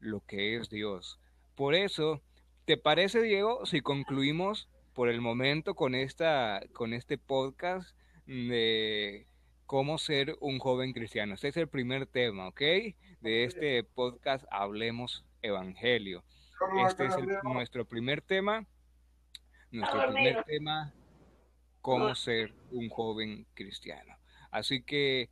lo 0.00 0.20
que 0.20 0.56
es 0.56 0.70
Dios. 0.70 1.20
Por 1.54 1.74
eso, 1.74 2.22
¿te 2.64 2.76
parece, 2.76 3.22
Diego, 3.22 3.66
si 3.66 3.82
concluimos 3.82 4.68
por 4.94 5.08
el 5.08 5.20
momento 5.20 5.74
con, 5.74 5.94
esta, 5.94 6.62
con 6.72 6.92
este 6.92 7.18
podcast 7.18 7.96
de 8.26 9.26
cómo 9.72 9.96
ser 9.96 10.36
un 10.40 10.58
joven 10.58 10.92
cristiano? 10.92 11.32
Este 11.32 11.48
es 11.48 11.56
el 11.56 11.66
primer 11.66 12.04
tema, 12.04 12.46
¿ok? 12.48 12.60
de 12.60 13.44
este 13.44 13.82
podcast 13.82 14.44
Hablemos 14.50 15.24
Evangelio. 15.40 16.22
Este 16.86 17.06
es 17.06 17.16
nuestro 17.42 17.86
primer 17.86 18.20
tema. 18.20 18.66
Nuestro 19.70 20.12
primer 20.12 20.44
tema, 20.44 20.92
cómo 21.80 22.14
ser 22.14 22.52
un 22.70 22.90
joven 22.90 23.46
cristiano. 23.54 24.14
Así 24.50 24.82
que 24.82 25.30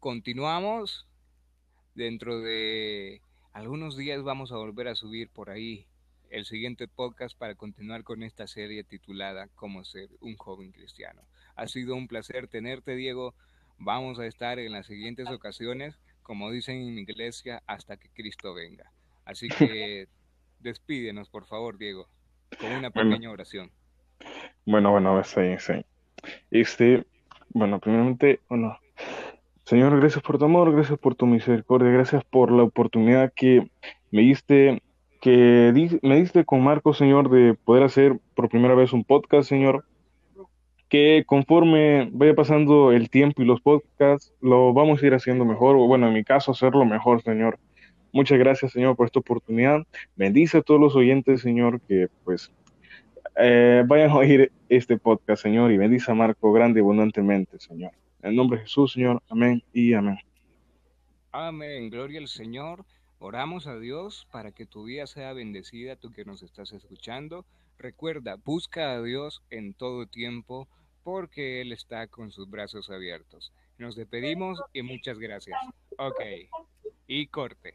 continuamos. 0.00 1.06
Dentro 1.94 2.40
de 2.40 3.20
algunos 3.52 3.98
días 3.98 4.22
vamos 4.22 4.50
a 4.50 4.56
volver 4.56 4.88
a 4.88 4.94
subir 4.94 5.28
por 5.28 5.50
ahí 5.50 5.86
el 6.30 6.46
siguiente 6.46 6.88
podcast 6.88 7.36
para 7.36 7.54
continuar 7.54 8.02
con 8.02 8.22
esta 8.22 8.46
serie 8.46 8.82
titulada 8.82 9.48
Cómo 9.54 9.84
ser 9.84 10.08
un 10.20 10.38
joven 10.38 10.72
cristiano. 10.72 11.20
Ha 11.54 11.68
sido 11.68 11.94
un 11.96 12.08
placer 12.08 12.48
tenerte, 12.48 12.96
Diego. 12.96 13.34
Vamos 13.78 14.18
a 14.18 14.26
estar 14.26 14.58
en 14.58 14.72
las 14.72 14.86
siguientes 14.86 15.28
ocasiones 15.30 15.98
como 16.24 16.50
dicen 16.50 16.80
en 16.80 16.94
mi 16.94 17.02
iglesia, 17.02 17.62
hasta 17.66 17.96
que 17.96 18.08
Cristo 18.08 18.54
venga. 18.54 18.90
Así 19.24 19.46
que 19.48 20.08
despídenos, 20.58 21.28
por 21.28 21.46
favor, 21.46 21.78
Diego, 21.78 22.08
con 22.58 22.72
una 22.72 22.90
pequeña 22.90 23.30
oración. 23.30 23.70
Bueno, 24.64 24.90
bueno, 24.90 25.22
sí, 25.22 25.40
sí. 25.58 25.84
Este, 26.50 27.04
bueno, 27.50 27.78
primeramente, 27.78 28.40
bueno, 28.48 28.78
Señor, 29.64 30.00
gracias 30.00 30.24
por 30.24 30.38
tu 30.38 30.46
amor, 30.46 30.72
gracias 30.72 30.98
por 30.98 31.14
tu 31.14 31.26
misericordia, 31.26 31.90
gracias 31.90 32.24
por 32.24 32.50
la 32.50 32.62
oportunidad 32.62 33.32
que 33.34 33.70
me 34.10 34.22
diste, 34.22 34.82
que 35.20 35.98
me 36.02 36.16
diste 36.16 36.46
con 36.46 36.64
Marco, 36.64 36.94
Señor, 36.94 37.28
de 37.28 37.52
poder 37.52 37.82
hacer 37.82 38.18
por 38.34 38.48
primera 38.48 38.74
vez 38.74 38.94
un 38.94 39.04
podcast, 39.04 39.48
Señor 39.48 39.84
que 40.88 41.24
conforme 41.26 42.08
vaya 42.12 42.34
pasando 42.34 42.92
el 42.92 43.10
tiempo 43.10 43.42
y 43.42 43.46
los 43.46 43.60
podcasts, 43.60 44.32
lo 44.40 44.72
vamos 44.72 45.02
a 45.02 45.06
ir 45.06 45.14
haciendo 45.14 45.44
mejor, 45.44 45.76
o 45.76 45.86
bueno, 45.86 46.08
en 46.08 46.14
mi 46.14 46.24
caso, 46.24 46.52
hacerlo 46.52 46.84
mejor, 46.84 47.22
Señor. 47.22 47.58
Muchas 48.12 48.38
gracias, 48.38 48.72
Señor, 48.72 48.94
por 48.96 49.06
esta 49.06 49.18
oportunidad. 49.18 49.82
Bendice 50.14 50.58
a 50.58 50.62
todos 50.62 50.80
los 50.80 50.94
oyentes, 50.94 51.40
Señor, 51.40 51.80
que 51.80 52.08
pues 52.22 52.52
eh, 53.36 53.82
vayan 53.86 54.10
a 54.10 54.16
oír 54.16 54.52
este 54.68 54.96
podcast, 54.98 55.42
Señor, 55.42 55.72
y 55.72 55.78
bendice 55.78 56.12
a 56.12 56.14
Marco 56.14 56.52
grande 56.52 56.80
y 56.80 56.82
abundantemente, 56.82 57.58
Señor. 57.58 57.90
En 58.22 58.30
el 58.30 58.36
nombre 58.36 58.58
de 58.58 58.64
Jesús, 58.64 58.92
Señor. 58.92 59.20
Amén 59.28 59.62
y 59.72 59.94
amén. 59.94 60.18
Amén. 61.32 61.90
Gloria 61.90 62.20
al 62.20 62.28
Señor. 62.28 62.84
Oramos 63.18 63.66
a 63.66 63.78
Dios 63.78 64.28
para 64.30 64.52
que 64.52 64.66
tu 64.66 64.84
vida 64.84 65.06
sea 65.06 65.32
bendecida, 65.32 65.96
tú 65.96 66.12
que 66.12 66.24
nos 66.24 66.42
estás 66.42 66.72
escuchando. 66.72 67.44
Recuerda, 67.84 68.36
busca 68.42 68.92
a 68.92 69.02
Dios 69.02 69.42
en 69.50 69.74
todo 69.74 70.06
tiempo 70.06 70.66
porque 71.02 71.60
Él 71.60 71.70
está 71.70 72.06
con 72.06 72.30
sus 72.30 72.48
brazos 72.48 72.88
abiertos. 72.88 73.52
Nos 73.76 73.94
despedimos 73.94 74.58
y 74.72 74.80
muchas 74.80 75.18
gracias. 75.18 75.60
Ok. 75.98 76.18
Y 77.06 77.26
corte. 77.26 77.74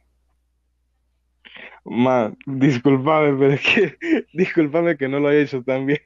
Ma, 1.86 2.34
disculpame, 2.48 3.38
pero 3.38 3.54
es 3.54 3.62
que, 3.62 3.98
disculpame 4.34 4.98
que 4.98 5.08
no 5.08 5.20
lo 5.20 5.30
he 5.30 5.44
hecho 5.44 5.62
tan 5.62 5.86
bien. 5.86 6.02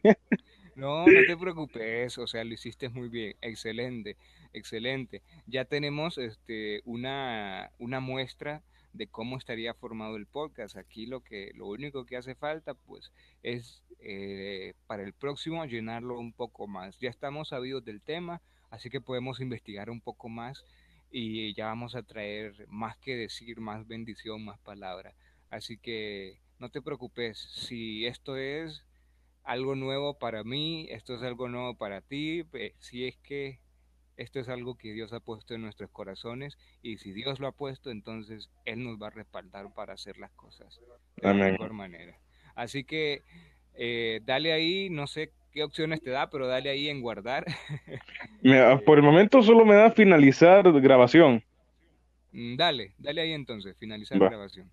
No, 0.76 1.06
no 1.06 1.22
te 1.26 1.38
preocupes, 1.38 2.18
o 2.18 2.28
sea, 2.28 2.44
lo 2.44 2.54
hiciste 2.54 2.90
muy 2.90 3.08
bien, 3.08 3.38
excelente, 3.40 4.18
excelente. 4.52 5.22
Ya 5.48 5.64
tenemos 5.64 6.18
este, 6.18 6.82
una, 6.84 7.72
una 7.80 8.02
muestra 8.02 8.64
de 8.94 9.08
cómo 9.08 9.38
estaría 9.38 9.74
formado 9.74 10.16
el 10.16 10.28
podcast. 10.28 10.78
Aquí 10.78 11.06
lo 11.06 11.22
que 11.22 11.52
lo 11.56 11.68
único 11.68 12.06
que 12.06 12.18
hace 12.18 12.36
falta 12.36 12.74
pues 12.74 13.12
es 13.42 13.84
eh, 14.00 14.74
para 14.88 15.04
el 15.04 15.14
próximo 15.14 15.66
llenarlo 15.66 16.20
un 16.20 16.34
poco 16.34 16.68
más. 16.68 16.98
Ya 17.00 17.10
estamos 17.10 17.50
sabidos 17.50 17.84
del 17.84 18.02
tema, 18.02 18.42
así 18.70 18.90
que 18.90 19.02
podemos 19.02 19.40
investigar 19.40 19.90
un 19.90 20.02
poco 20.02 20.30
más 20.30 20.64
y 21.12 21.54
ya 21.54 21.66
vamos 21.66 21.96
a 21.96 22.04
traer 22.04 22.66
más 22.70 22.98
que 22.98 23.16
decir, 23.16 23.60
más 23.60 23.88
bendición, 23.88 24.44
más 24.44 24.60
palabra. 24.60 25.14
Así 25.50 25.78
que 25.78 26.40
no 26.60 26.70
te 26.70 26.82
preocupes, 26.82 27.38
si 27.38 28.06
esto 28.06 28.38
es 28.38 28.84
algo 29.44 29.76
nuevo 29.76 30.18
para 30.18 30.44
mí, 30.44 30.88
esto 30.90 31.16
es 31.16 31.22
algo 31.22 31.50
nuevo 31.50 31.76
para 31.76 32.02
ti, 32.02 32.44
si 32.80 33.06
es 33.06 33.18
que 33.18 33.60
esto 34.18 34.40
es 34.40 34.50
algo 34.50 34.76
que 34.76 34.94
Dios 34.94 35.14
ha 35.14 35.20
puesto 35.20 35.54
en 35.54 35.62
nuestros 35.62 35.90
corazones 35.90 36.58
y 36.82 36.98
si 36.98 37.12
Dios 37.12 37.40
lo 37.40 37.48
ha 37.48 37.52
puesto, 37.52 37.92
entonces 37.92 38.50
Él 38.66 38.84
nos 38.84 39.02
va 39.02 39.08
a 39.08 39.12
respaldar 39.12 39.74
para 39.74 39.94
hacer 39.94 40.18
las 40.18 40.32
cosas 40.32 40.80
de 41.18 41.28
la 41.28 41.34
mejor 41.34 41.74
manera. 41.74 42.18
Así 42.56 42.84
que 42.84 43.24
eh, 43.76 44.22
dale 44.24 44.54
ahí, 44.54 44.90
no 44.90 45.08
sé 45.08 45.32
qué 45.52 45.64
opciones 45.64 46.02
te 46.02 46.10
da, 46.10 46.30
pero 46.30 46.48
dale 46.48 46.70
ahí 46.70 46.90
en 46.90 47.02
guardar. 47.02 47.46
por 48.86 48.98
el 48.98 49.04
momento 49.04 49.42
solo 49.42 49.66
me 49.66 49.76
da 49.76 49.92
finalizar 49.92 50.72
grabación. 50.82 51.44
Mm, 52.32 52.56
dale, 52.56 52.94
dale 52.98 53.22
ahí 53.22 53.32
entonces, 53.34 53.76
finalizar 53.78 54.20
grabación. 54.20 54.72